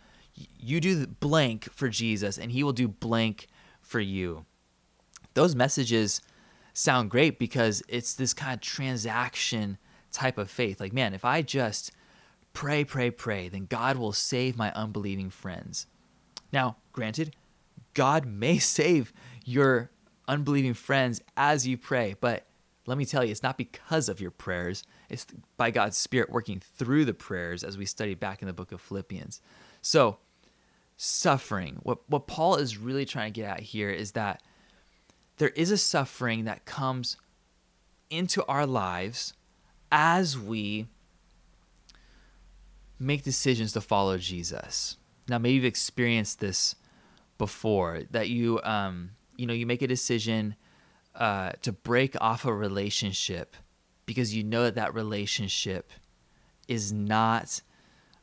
You 0.59 0.81
do 0.81 1.07
blank 1.07 1.71
for 1.73 1.89
Jesus, 1.89 2.39
and 2.39 2.53
he 2.53 2.63
will 2.63 2.73
do 2.73 2.89
blank 2.89 3.49
for 3.81 4.01
you. 4.01 4.45
Those 5.35 5.55
messages 5.55 6.21
sound 6.79 7.11
great 7.11 7.41
because 7.41 7.83
it's 7.89 8.15
this 8.15 8.33
kind 8.33 8.55
of 8.55 8.61
transaction 8.61 9.79
type 10.13 10.39
of 10.39 10.49
faith. 10.49 10.79
Like, 10.79 10.93
man, 10.93 11.13
if 11.13 11.25
I 11.25 11.43
just 11.43 11.91
pray, 12.53 12.85
pray, 12.85 13.11
pray, 13.11 13.49
then 13.49 13.67
God 13.67 13.97
will 13.97 14.13
save 14.13 14.57
my 14.57 14.73
unbelieving 14.73 15.29
friends. 15.29 15.89
Now, 16.53 16.77
granted, 16.93 17.35
God 17.95 18.27
may 18.27 18.59
save 18.59 19.13
your 19.45 19.91
unbelieving 20.29 20.75
friends 20.75 21.21
as 21.37 21.67
you 21.67 21.77
pray, 21.77 22.15
but 22.21 22.47
let 22.87 22.97
me 22.97 23.05
tell 23.05 23.25
you, 23.25 23.33
it's 23.33 23.43
not 23.43 23.59
because 23.59 24.09
of 24.09 24.21
your 24.21 24.31
prayers. 24.31 24.85
It's 25.11 25.27
by 25.57 25.73
God's 25.73 25.97
Spirit 25.99 26.31
working 26.31 26.61
through 26.61 27.07
the 27.07 27.13
prayers 27.13 27.65
as 27.65 27.77
we 27.77 27.87
study 27.87 28.15
back 28.15 28.41
in 28.41 28.47
the 28.47 28.55
book 28.55 28.71
of 28.71 28.81
Philippians. 28.81 29.41
So, 29.83 30.19
suffering, 30.97 31.81
what, 31.83 32.09
what 32.09 32.29
Paul 32.29 32.55
is 32.57 32.79
really 32.79 33.05
trying 33.05 33.33
to 33.33 33.41
get 33.41 33.51
at 33.51 33.61
here 33.61 33.91
is 33.91 34.13
that 34.13 34.43
there 35.39 35.51
is 35.51 35.71
a 35.71 35.79
suffering 35.79 36.45
that 36.45 36.65
comes 36.65 37.17
into 38.11 38.45
our 38.47 38.67
lives 38.67 39.35
as 39.91 40.39
we 40.39 40.87
make 42.99 43.23
decisions 43.23 43.73
to 43.73 43.81
follow 43.81 44.19
Jesus. 44.19 44.97
Now, 45.29 45.39
maybe 45.39 45.55
you've 45.55 45.65
experienced 45.65 46.41
this 46.41 46.75
before 47.37 48.03
that 48.11 48.29
you, 48.29 48.61
um, 48.63 49.11
you 49.37 49.47
know, 49.47 49.55
you 49.55 49.67
make 49.67 49.83
a 49.83 49.87
decision 49.87 50.57
uh, 51.15 51.53
to 51.63 51.73
break 51.73 52.17
off 52.21 52.45
a 52.45 52.53
relationship 52.53 53.57
because 54.07 54.35
you 54.35 54.43
know 54.43 54.65
that 54.65 54.75
that 54.75 54.95
relationship 54.95 55.93
is 56.67 56.93
not 56.93 57.61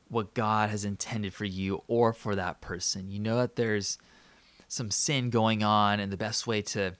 what 0.08 0.34
God 0.34 0.70
has 0.70 0.86
intended 0.86 1.34
for 1.34 1.46
you 1.46 1.84
or 1.88 2.14
for 2.14 2.36
that 2.36 2.62
person. 2.62 3.10
You 3.10 3.20
know 3.20 3.38
that 3.38 3.56
there's 3.56 3.98
some 4.68 4.92
sin 4.92 5.30
going 5.30 5.64
on, 5.64 6.00
and 6.00 6.12
the 6.12 6.18
best 6.18 6.48
way 6.48 6.62
to, 6.62 6.96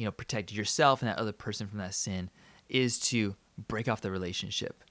you 0.00 0.06
know, 0.06 0.12
protect 0.12 0.50
yourself 0.50 1.02
and 1.02 1.10
that 1.10 1.18
other 1.18 1.32
person 1.32 1.66
from 1.66 1.78
that 1.78 1.94
sin 1.94 2.30
is 2.70 2.98
to 2.98 3.36
break 3.68 3.86
off 3.86 4.00
the 4.00 4.10
relationship. 4.10 4.82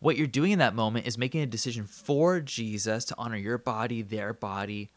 What 0.00 0.16
you're 0.16 0.26
doing 0.26 0.50
in 0.50 0.58
that 0.58 0.74
moment 0.74 1.06
is 1.06 1.16
making 1.16 1.42
a 1.42 1.46
decision 1.46 1.84
for 1.84 2.40
Jesus 2.40 3.04
to 3.04 3.14
honor 3.16 3.36
your 3.36 3.58
body, 3.58 4.02
their 4.02 4.32
body, 4.32 4.90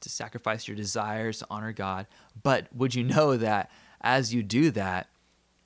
to 0.00 0.08
sacrifice 0.08 0.66
your 0.66 0.76
desires 0.76 1.38
to 1.38 1.46
honor 1.48 1.72
God. 1.72 2.06
But 2.42 2.66
would 2.74 2.96
you 2.96 3.04
know 3.04 3.36
that 3.36 3.70
as 4.00 4.34
you 4.34 4.42
do 4.42 4.72
that, 4.72 5.08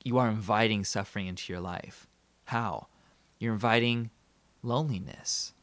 you 0.05 0.19
are 0.19 0.29
inviting 0.29 0.85
suffering 0.85 1.27
into 1.27 1.51
your 1.51 1.63
life? 1.63 2.07
How? 2.45 2.89
You're 3.39 3.55
inviting 3.55 4.11
loneliness. 4.63 5.55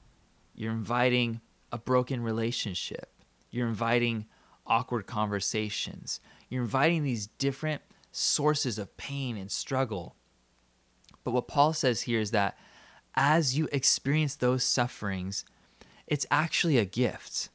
You're 0.56 0.74
inviting 0.74 1.42
a 1.72 1.78
broken 1.78 2.24
relationship. 2.24 3.12
You're 3.52 3.68
inviting 3.68 4.26
awkward 4.66 5.06
conversations. 5.06 6.20
You're 6.50 6.64
inviting 6.64 7.04
these 7.04 7.28
different 7.28 7.82
sources 8.12 8.80
of 8.80 8.96
pain 8.98 9.38
and 9.38 9.52
struggle. 9.52 10.16
But 11.24 11.32
what 11.32 11.48
Paul 11.48 11.74
says 11.74 12.04
here 12.04 12.20
is 12.20 12.32
that 12.32 12.58
as 13.16 13.58
you 13.58 13.68
experience 13.72 14.36
those 14.36 14.64
sufferings, 14.64 15.44
it's 16.06 16.26
actually 16.32 16.78
a 16.78 16.86
gift. 16.86 17.50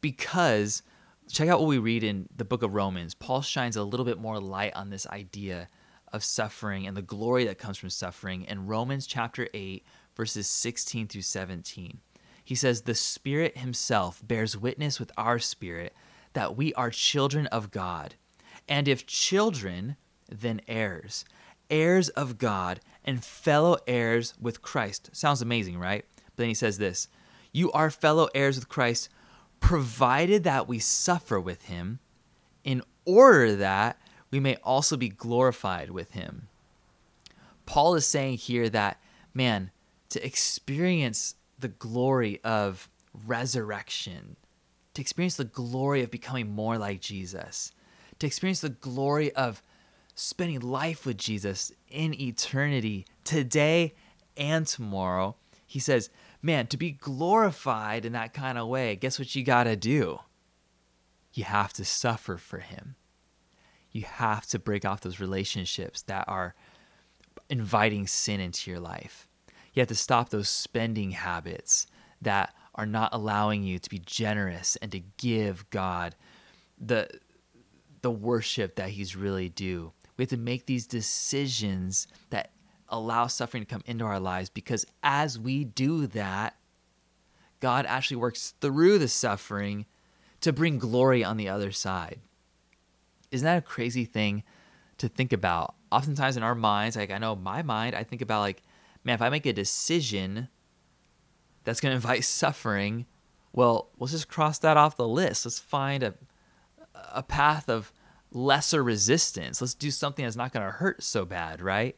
Because 0.00 0.82
check 1.28 1.48
out 1.48 1.60
what 1.60 1.68
we 1.68 1.78
read 1.78 2.04
in 2.04 2.28
the 2.34 2.44
book 2.44 2.62
of 2.62 2.74
Romans. 2.74 3.14
Paul 3.14 3.42
shines 3.42 3.76
a 3.76 3.84
little 3.84 4.06
bit 4.06 4.18
more 4.18 4.40
light 4.40 4.74
on 4.74 4.90
this 4.90 5.06
idea 5.06 5.68
of 6.12 6.24
suffering 6.24 6.86
and 6.86 6.96
the 6.96 7.02
glory 7.02 7.44
that 7.44 7.58
comes 7.58 7.78
from 7.78 7.90
suffering 7.90 8.42
in 8.44 8.66
Romans 8.66 9.06
chapter 9.06 9.48
8, 9.52 9.84
verses 10.16 10.46
16 10.48 11.08
through 11.08 11.22
17. 11.22 11.98
He 12.44 12.54
says, 12.54 12.82
The 12.82 12.94
Spirit 12.94 13.58
Himself 13.58 14.22
bears 14.26 14.56
witness 14.56 14.98
with 14.98 15.12
our 15.16 15.38
spirit 15.38 15.94
that 16.38 16.56
we 16.56 16.72
are 16.74 16.88
children 16.88 17.48
of 17.48 17.72
God. 17.72 18.14
And 18.68 18.86
if 18.86 19.04
children, 19.04 19.96
then 20.30 20.60
heirs, 20.68 21.24
heirs 21.68 22.10
of 22.10 22.38
God 22.38 22.78
and 23.04 23.24
fellow 23.24 23.78
heirs 23.88 24.34
with 24.40 24.62
Christ. 24.62 25.10
Sounds 25.12 25.42
amazing, 25.42 25.80
right? 25.80 26.04
But 26.26 26.36
then 26.36 26.46
he 26.46 26.54
says 26.54 26.78
this 26.78 27.08
You 27.50 27.72
are 27.72 27.90
fellow 27.90 28.28
heirs 28.36 28.54
with 28.54 28.68
Christ 28.68 29.08
provided 29.58 30.44
that 30.44 30.68
we 30.68 30.78
suffer 30.78 31.40
with 31.40 31.64
him, 31.64 31.98
in 32.62 32.82
order 33.04 33.56
that 33.56 33.98
we 34.30 34.38
may 34.38 34.54
also 34.62 34.96
be 34.96 35.08
glorified 35.08 35.90
with 35.90 36.12
him. 36.12 36.46
Paul 37.66 37.96
is 37.96 38.06
saying 38.06 38.36
here 38.36 38.68
that, 38.68 39.00
man, 39.34 39.72
to 40.10 40.24
experience 40.24 41.34
the 41.58 41.66
glory 41.66 42.38
of 42.44 42.88
resurrection, 43.26 44.36
to 44.98 45.02
experience 45.02 45.36
the 45.36 45.44
glory 45.44 46.02
of 46.02 46.10
becoming 46.10 46.50
more 46.50 46.76
like 46.76 47.00
Jesus, 47.00 47.70
to 48.18 48.26
experience 48.26 48.62
the 48.62 48.68
glory 48.68 49.32
of 49.34 49.62
spending 50.16 50.58
life 50.58 51.06
with 51.06 51.16
Jesus 51.16 51.70
in 51.88 52.20
eternity, 52.20 53.06
today 53.22 53.94
and 54.36 54.66
tomorrow, 54.66 55.36
he 55.68 55.78
says, 55.78 56.10
man, 56.42 56.66
to 56.66 56.76
be 56.76 56.90
glorified 56.90 58.04
in 58.04 58.12
that 58.14 58.34
kind 58.34 58.58
of 58.58 58.66
way, 58.66 58.96
guess 58.96 59.20
what 59.20 59.36
you 59.36 59.44
got 59.44 59.64
to 59.64 59.76
do? 59.76 60.18
You 61.32 61.44
have 61.44 61.72
to 61.74 61.84
suffer 61.84 62.36
for 62.36 62.58
him. 62.58 62.96
You 63.92 64.02
have 64.02 64.46
to 64.46 64.58
break 64.58 64.84
off 64.84 65.02
those 65.02 65.20
relationships 65.20 66.02
that 66.02 66.24
are 66.26 66.56
inviting 67.48 68.08
sin 68.08 68.40
into 68.40 68.68
your 68.68 68.80
life. 68.80 69.28
You 69.74 69.80
have 69.80 69.88
to 69.90 69.94
stop 69.94 70.30
those 70.30 70.48
spending 70.48 71.12
habits 71.12 71.86
that 72.20 72.52
are 72.78 72.86
not 72.86 73.10
allowing 73.12 73.64
you 73.64 73.78
to 73.80 73.90
be 73.90 73.98
generous 73.98 74.76
and 74.76 74.92
to 74.92 75.00
give 75.18 75.68
God 75.70 76.14
the 76.80 77.08
the 78.00 78.10
worship 78.12 78.76
that 78.76 78.90
he's 78.90 79.16
really 79.16 79.48
due. 79.48 79.92
We 80.16 80.22
have 80.22 80.30
to 80.30 80.36
make 80.36 80.66
these 80.66 80.86
decisions 80.86 82.06
that 82.30 82.52
allow 82.88 83.26
suffering 83.26 83.64
to 83.64 83.68
come 83.68 83.82
into 83.86 84.04
our 84.04 84.20
lives 84.20 84.48
because 84.48 84.86
as 85.02 85.36
we 85.36 85.64
do 85.64 86.06
that, 86.06 86.56
God 87.58 87.86
actually 87.86 88.18
works 88.18 88.54
through 88.60 88.98
the 88.98 89.08
suffering 89.08 89.84
to 90.40 90.52
bring 90.52 90.78
glory 90.78 91.24
on 91.24 91.36
the 91.36 91.48
other 91.48 91.72
side. 91.72 92.20
Isn't 93.32 93.44
that 93.44 93.58
a 93.58 93.62
crazy 93.62 94.04
thing 94.04 94.44
to 94.98 95.08
think 95.08 95.32
about? 95.32 95.74
Oftentimes 95.90 96.36
in 96.36 96.44
our 96.44 96.54
minds, 96.54 96.96
like 96.96 97.10
I 97.10 97.18
know 97.18 97.34
my 97.34 97.62
mind, 97.62 97.96
I 97.96 98.04
think 98.04 98.22
about 98.22 98.40
like, 98.40 98.62
man, 99.02 99.14
if 99.14 99.22
I 99.22 99.28
make 99.28 99.46
a 99.46 99.52
decision 99.52 100.48
that's 101.68 101.80
going 101.80 101.90
to 101.90 101.96
invite 101.96 102.24
suffering, 102.24 103.04
well, 103.52 103.90
let's 103.98 104.12
just 104.12 104.28
cross 104.28 104.58
that 104.60 104.78
off 104.78 104.96
the 104.96 105.06
list. 105.06 105.44
Let's 105.44 105.58
find 105.58 106.02
a 106.02 106.14
a 107.12 107.22
path 107.22 107.68
of 107.68 107.92
lesser 108.32 108.82
resistance. 108.82 109.60
Let's 109.60 109.74
do 109.74 109.90
something 109.90 110.24
that's 110.24 110.36
not 110.36 110.52
going 110.52 110.64
to 110.64 110.72
hurt 110.72 111.02
so 111.02 111.24
bad, 111.24 111.60
right? 111.60 111.96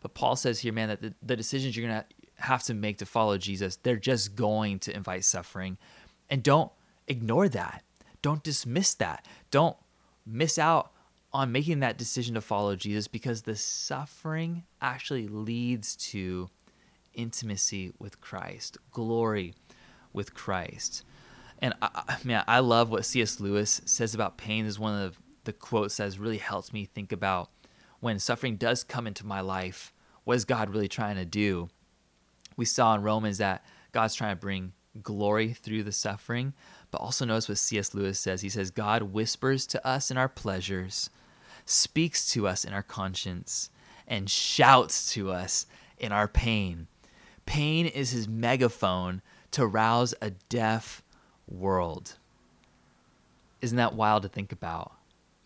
But 0.00 0.14
Paul 0.14 0.36
says 0.36 0.60
here, 0.60 0.72
man, 0.72 0.88
that 0.88 1.02
the, 1.02 1.14
the 1.22 1.36
decisions 1.36 1.76
you're 1.76 1.86
going 1.86 2.00
to 2.00 2.42
have 2.42 2.62
to 2.64 2.74
make 2.74 2.98
to 2.98 3.06
follow 3.06 3.38
Jesus, 3.38 3.76
they're 3.76 3.96
just 3.96 4.34
going 4.34 4.78
to 4.80 4.94
invite 4.94 5.24
suffering. 5.24 5.78
And 6.28 6.42
don't 6.42 6.72
ignore 7.06 7.48
that. 7.50 7.84
Don't 8.22 8.42
dismiss 8.42 8.94
that. 8.94 9.26
Don't 9.50 9.76
miss 10.26 10.58
out 10.58 10.92
on 11.32 11.52
making 11.52 11.80
that 11.80 11.96
decision 11.96 12.34
to 12.34 12.40
follow 12.40 12.76
Jesus 12.76 13.08
because 13.08 13.42
the 13.42 13.56
suffering 13.56 14.64
actually 14.80 15.28
leads 15.28 15.96
to 15.96 16.48
intimacy 17.14 17.92
with 17.98 18.20
Christ, 18.20 18.78
glory 18.90 19.54
with 20.12 20.34
Christ. 20.34 21.04
And 21.58 21.74
I, 21.82 22.16
man, 22.24 22.44
I 22.48 22.60
love 22.60 22.90
what 22.90 23.04
C.S. 23.04 23.40
Lewis 23.40 23.82
says 23.84 24.14
about 24.14 24.38
pain. 24.38 24.64
Is 24.64 24.78
one 24.78 25.00
of 25.00 25.20
the 25.44 25.52
quotes 25.52 25.96
that 25.96 26.04
has 26.04 26.18
really 26.18 26.38
helped 26.38 26.72
me 26.72 26.84
think 26.84 27.12
about 27.12 27.50
when 28.00 28.18
suffering 28.18 28.56
does 28.56 28.82
come 28.82 29.06
into 29.06 29.26
my 29.26 29.40
life, 29.40 29.92
what 30.24 30.36
is 30.36 30.44
God 30.44 30.70
really 30.70 30.88
trying 30.88 31.16
to 31.16 31.24
do? 31.24 31.68
We 32.56 32.64
saw 32.64 32.94
in 32.94 33.02
Romans 33.02 33.38
that 33.38 33.64
God's 33.92 34.14
trying 34.14 34.34
to 34.34 34.40
bring 34.40 34.72
glory 35.02 35.52
through 35.52 35.82
the 35.82 35.92
suffering, 35.92 36.52
but 36.90 37.00
also 37.00 37.24
notice 37.24 37.48
what 37.48 37.58
C.S. 37.58 37.94
Lewis 37.94 38.18
says. 38.18 38.40
He 38.40 38.48
says, 38.48 38.70
God 38.70 39.02
whispers 39.02 39.66
to 39.68 39.86
us 39.86 40.10
in 40.10 40.16
our 40.16 40.28
pleasures, 40.28 41.10
speaks 41.64 42.30
to 42.32 42.48
us 42.48 42.64
in 42.64 42.72
our 42.72 42.82
conscience, 42.82 43.70
and 44.06 44.28
shouts 44.28 45.12
to 45.12 45.30
us 45.30 45.66
in 45.98 46.10
our 46.10 46.26
pain. 46.26 46.88
Pain 47.46 47.86
is 47.86 48.10
his 48.10 48.28
megaphone 48.28 49.22
to 49.52 49.66
rouse 49.66 50.14
a 50.20 50.30
deaf 50.30 51.02
world. 51.48 52.16
Isn't 53.60 53.76
that 53.76 53.94
wild 53.94 54.22
to 54.22 54.28
think 54.28 54.52
about? 54.52 54.92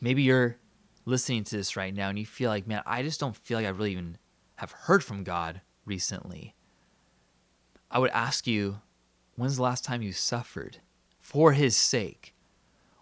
Maybe 0.00 0.22
you're 0.22 0.56
listening 1.06 1.44
to 1.44 1.56
this 1.56 1.76
right 1.76 1.94
now 1.94 2.08
and 2.08 2.18
you 2.18 2.26
feel 2.26 2.50
like, 2.50 2.66
man, 2.66 2.82
I 2.86 3.02
just 3.02 3.20
don't 3.20 3.36
feel 3.36 3.58
like 3.58 3.66
I 3.66 3.70
really 3.70 3.92
even 3.92 4.18
have 4.56 4.72
heard 4.72 5.02
from 5.02 5.24
God 5.24 5.60
recently, 5.84 6.54
I 7.90 7.98
would 7.98 8.10
ask 8.10 8.46
you, 8.46 8.80
when's 9.36 9.56
the 9.56 9.62
last 9.62 9.84
time 9.84 10.02
you 10.02 10.12
suffered 10.12 10.78
for 11.20 11.52
His 11.52 11.76
sake? 11.76 12.34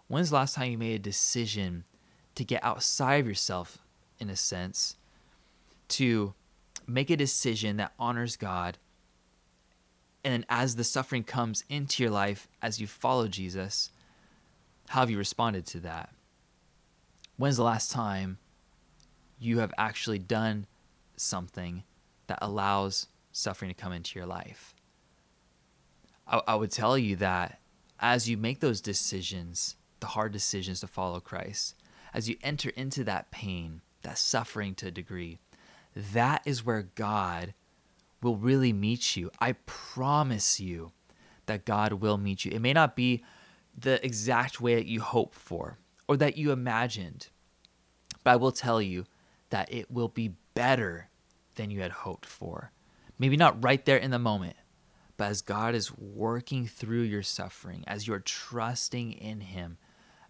When's 0.07 0.29
the 0.29 0.35
last 0.35 0.55
time 0.55 0.71
you 0.71 0.77
made 0.77 0.95
a 0.95 0.99
decision 0.99 1.85
to 2.35 2.43
get 2.43 2.63
outside 2.63 3.15
of 3.15 3.27
yourself, 3.27 3.79
in 4.19 4.29
a 4.29 4.35
sense, 4.35 4.97
to 5.89 6.33
make 6.87 7.09
a 7.09 7.17
decision 7.17 7.77
that 7.77 7.93
honors 7.97 8.35
God? 8.35 8.77
And 10.23 10.33
then 10.33 10.45
as 10.49 10.75
the 10.75 10.83
suffering 10.83 11.23
comes 11.23 11.63
into 11.69 12.03
your 12.03 12.11
life, 12.11 12.47
as 12.61 12.79
you 12.79 12.87
follow 12.87 13.27
Jesus, 13.27 13.89
how 14.89 15.01
have 15.01 15.09
you 15.09 15.17
responded 15.17 15.65
to 15.67 15.79
that? 15.81 16.09
When's 17.37 17.57
the 17.57 17.63
last 17.63 17.91
time 17.91 18.37
you 19.39 19.59
have 19.59 19.73
actually 19.77 20.19
done 20.19 20.65
something 21.17 21.83
that 22.27 22.39
allows 22.41 23.07
suffering 23.31 23.69
to 23.69 23.75
come 23.75 23.91
into 23.91 24.17
your 24.17 24.25
life. 24.25 24.73
I, 26.27 26.41
I 26.47 26.55
would 26.55 26.71
tell 26.71 26.97
you 26.97 27.15
that 27.17 27.59
as 27.99 28.29
you 28.29 28.37
make 28.37 28.59
those 28.59 28.81
decisions, 28.81 29.75
the 29.99 30.07
hard 30.07 30.31
decisions 30.31 30.79
to 30.79 30.87
follow 30.87 31.19
Christ, 31.19 31.75
as 32.13 32.29
you 32.29 32.37
enter 32.43 32.69
into 32.69 33.03
that 33.03 33.31
pain, 33.31 33.81
that 34.03 34.17
suffering 34.17 34.75
to 34.75 34.87
a 34.87 34.91
degree, 34.91 35.39
that 35.95 36.41
is 36.45 36.65
where 36.65 36.83
God 36.95 37.53
will 38.23 38.37
really 38.37 38.73
meet 38.73 39.15
you. 39.15 39.29
I 39.39 39.53
promise 39.65 40.59
you 40.59 40.91
that 41.45 41.65
God 41.65 41.93
will 41.93 42.17
meet 42.17 42.45
you. 42.45 42.51
It 42.51 42.61
may 42.61 42.73
not 42.73 42.95
be 42.95 43.23
the 43.77 44.03
exact 44.05 44.61
way 44.61 44.75
that 44.75 44.85
you 44.85 45.01
hope 45.01 45.35
for 45.35 45.77
or 46.07 46.17
that 46.17 46.37
you 46.37 46.51
imagined, 46.51 47.29
but 48.23 48.31
I 48.31 48.35
will 48.35 48.51
tell 48.51 48.81
you 48.81 49.05
that 49.49 49.71
it 49.71 49.91
will 49.91 50.07
be 50.07 50.35
better 50.53 51.09
than 51.55 51.69
you 51.69 51.81
had 51.81 51.91
hoped 51.91 52.25
for. 52.25 52.71
Maybe 53.19 53.37
not 53.37 53.63
right 53.63 53.83
there 53.85 53.97
in 53.97 54.11
the 54.11 54.19
moment, 54.19 54.55
but 55.17 55.29
as 55.29 55.41
God 55.41 55.75
is 55.75 55.95
working 55.97 56.67
through 56.67 57.03
your 57.03 57.23
suffering, 57.23 57.83
as 57.87 58.07
you 58.07 58.13
are 58.13 58.19
trusting 58.19 59.13
in 59.13 59.41
Him, 59.41 59.77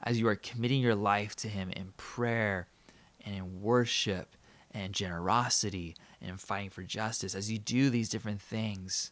as 0.02 0.20
you 0.20 0.28
are 0.28 0.36
committing 0.36 0.82
your 0.82 0.96
life 0.96 1.36
to 1.38 1.48
Him 1.48 1.72
in 1.72 1.94
prayer 1.96 2.68
and 3.26 3.36
in 3.36 3.62
worship 3.62 4.36
and 4.72 4.94
generosity 4.94 5.96
and 6.24 6.40
fighting 6.40 6.70
for 6.70 6.84
justice, 6.84 7.36
as 7.36 7.52
you 7.52 7.60
do 7.60 7.90
these 7.90 8.10
different 8.10 8.42
things, 8.42 9.12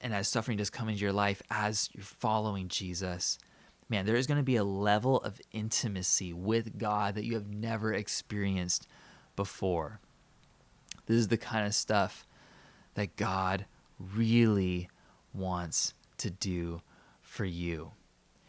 and 0.00 0.14
as 0.14 0.28
suffering 0.28 0.58
does 0.58 0.70
come 0.70 0.88
into 0.88 1.00
your 1.00 1.12
life 1.12 1.42
as 1.50 1.88
you're 1.92 2.04
following 2.04 2.68
Jesus, 2.68 3.38
man, 3.88 4.06
there 4.06 4.16
is 4.16 4.26
going 4.26 4.38
to 4.38 4.44
be 4.44 4.56
a 4.56 4.64
level 4.64 5.18
of 5.18 5.40
intimacy 5.52 6.32
with 6.32 6.78
God 6.78 7.14
that 7.14 7.24
you 7.24 7.34
have 7.34 7.48
never 7.48 7.92
experienced 7.92 8.86
before. 9.36 10.00
This 11.06 11.16
is 11.16 11.28
the 11.28 11.36
kind 11.36 11.66
of 11.66 11.74
stuff 11.74 12.26
that 12.94 13.16
God 13.16 13.66
really 13.98 14.88
wants 15.34 15.94
to 16.18 16.30
do 16.30 16.82
for 17.20 17.44
you. 17.44 17.92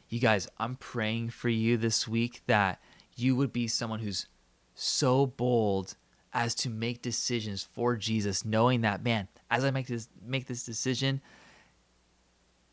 You 0.09 0.19
guys, 0.19 0.47
I'm 0.59 0.75
praying 0.75 1.29
for 1.29 1.49
you 1.49 1.77
this 1.77 2.07
week 2.07 2.41
that 2.47 2.79
you 3.15 3.35
would 3.35 3.53
be 3.53 3.67
someone 3.67 3.99
who's 3.99 4.27
so 4.75 5.25
bold 5.25 5.95
as 6.33 6.55
to 6.55 6.69
make 6.69 7.01
decisions 7.01 7.63
for 7.63 7.95
Jesus, 7.95 8.43
knowing 8.43 8.81
that, 8.81 9.03
man, 9.03 9.27
as 9.51 9.63
I 9.63 9.71
make 9.71 9.87
this 9.87 10.09
make 10.25 10.47
this 10.47 10.63
decision, 10.63 11.21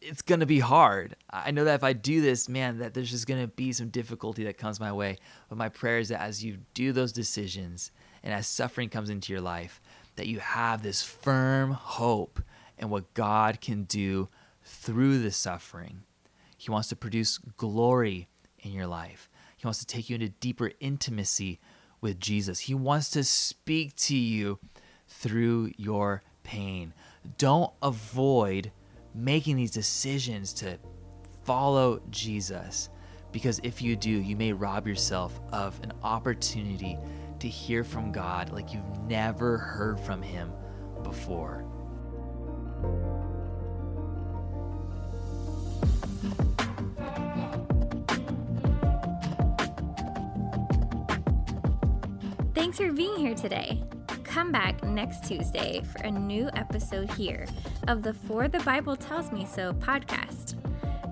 it's 0.01 0.23
gonna 0.23 0.47
be 0.47 0.61
hard. 0.61 1.15
I 1.29 1.51
know 1.51 1.65
that 1.65 1.75
if 1.75 1.85
I 1.85 1.93
do 1.93 2.23
this, 2.23 2.49
man, 2.49 2.79
that 2.79 2.95
there's 2.95 3.11
just 3.11 3.27
gonna 3.27 3.47
be 3.47 3.73
some 3.73 3.91
difficulty 3.91 4.45
that 4.45 4.57
comes 4.57 4.81
my 4.81 4.93
way. 4.93 5.19
But 5.49 5.59
my 5.59 5.69
prayer 5.69 5.99
is 5.99 6.09
that 6.09 6.23
as 6.23 6.43
you 6.43 6.59
do 6.73 6.93
those 6.93 7.13
decisions 7.13 7.91
and 8.23 8.33
as 8.33 8.47
suffering 8.47 8.89
comes 8.89 9.11
into 9.11 9.33
your 9.33 9.43
life, 9.43 9.81
that 10.17 10.27
you 10.27 10.39
have 10.39 10.83
this 10.83 11.03
firm 11.03 11.73
hope 11.73 12.41
in 12.79 12.89
what 12.89 13.13
God 13.13 13.61
can 13.61 13.85
do 13.85 14.29
through 14.65 15.19
the 15.19 15.31
suffering. 15.31 16.03
He 16.57 16.71
wants 16.71 16.89
to 16.89 16.97
produce 16.97 17.39
glory 17.57 18.29
in 18.59 18.73
your 18.73 18.87
life. 18.87 19.29
He 19.57 19.67
wants 19.67 19.81
to 19.81 19.87
take 19.87 20.09
you 20.09 20.15
into 20.15 20.29
deeper 20.29 20.73
intimacy 20.81 21.61
with 22.01 22.21
Jesus. 22.21 22.61
He 22.61 22.75
wants 22.75 23.11
to 23.11 23.25
speak 23.25 23.95
to 23.97 24.17
you 24.17 24.59
through 25.09 25.73
your 25.77 26.23
pain. 26.43 26.93
Don't 27.39 27.73
avoid 27.83 28.73
making 29.15 29.57
these 29.57 29.71
decisions 29.71 30.53
to 30.55 30.79
follow 31.45 32.01
Jesus 32.11 32.89
because 33.33 33.61
if 33.63 33.81
you 33.81 33.97
do, 33.97 34.11
you 34.11 34.37
may 34.37 34.53
rob 34.53 34.87
yourself 34.87 35.41
of 35.53 35.79
an 35.83 35.93
opportunity 36.03 36.99
to 37.39 37.49
hear 37.49 37.85
from 37.85 38.13
God 38.13 38.51
like 38.53 38.73
you've 38.73 38.99
never 39.03 39.57
heard 39.57 39.99
from 40.01 40.21
Him 40.21 40.53
before. 41.03 41.65
Today. 53.41 53.83
Come 54.25 54.53
back 54.53 54.85
next 54.85 55.25
Tuesday 55.25 55.83
for 55.93 56.03
a 56.03 56.11
new 56.11 56.51
episode 56.55 57.11
here 57.13 57.47
of 57.89 58.03
the 58.03 58.13
For 58.13 58.49
the 58.49 58.61
Bible 58.61 58.97
Tells 58.97 59.33
Me 59.33 59.47
So 59.47 59.73
podcast. 59.73 60.57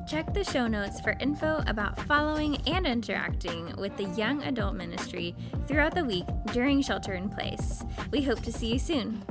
Check 0.09 0.33
the 0.35 0.45
show 0.45 0.67
notes 0.67 1.01
for 1.01 1.17
info 1.21 1.63
about 1.67 1.99
following 2.07 2.57
and 2.67 2.87
interacting 2.87 3.75
with 3.77 3.97
the 3.97 4.05
Young 4.05 4.43
Adult 4.45 4.75
Ministry 4.75 5.35
throughout 5.67 5.95
the 5.95 6.05
week 6.05 6.25
during 6.53 6.83
Shelter 6.83 7.15
in 7.15 7.29
Place. 7.29 7.83
We 8.11 8.23
hope 8.23 8.43
to 8.43 8.53
see 8.53 8.73
you 8.73 8.79
soon. 8.79 9.23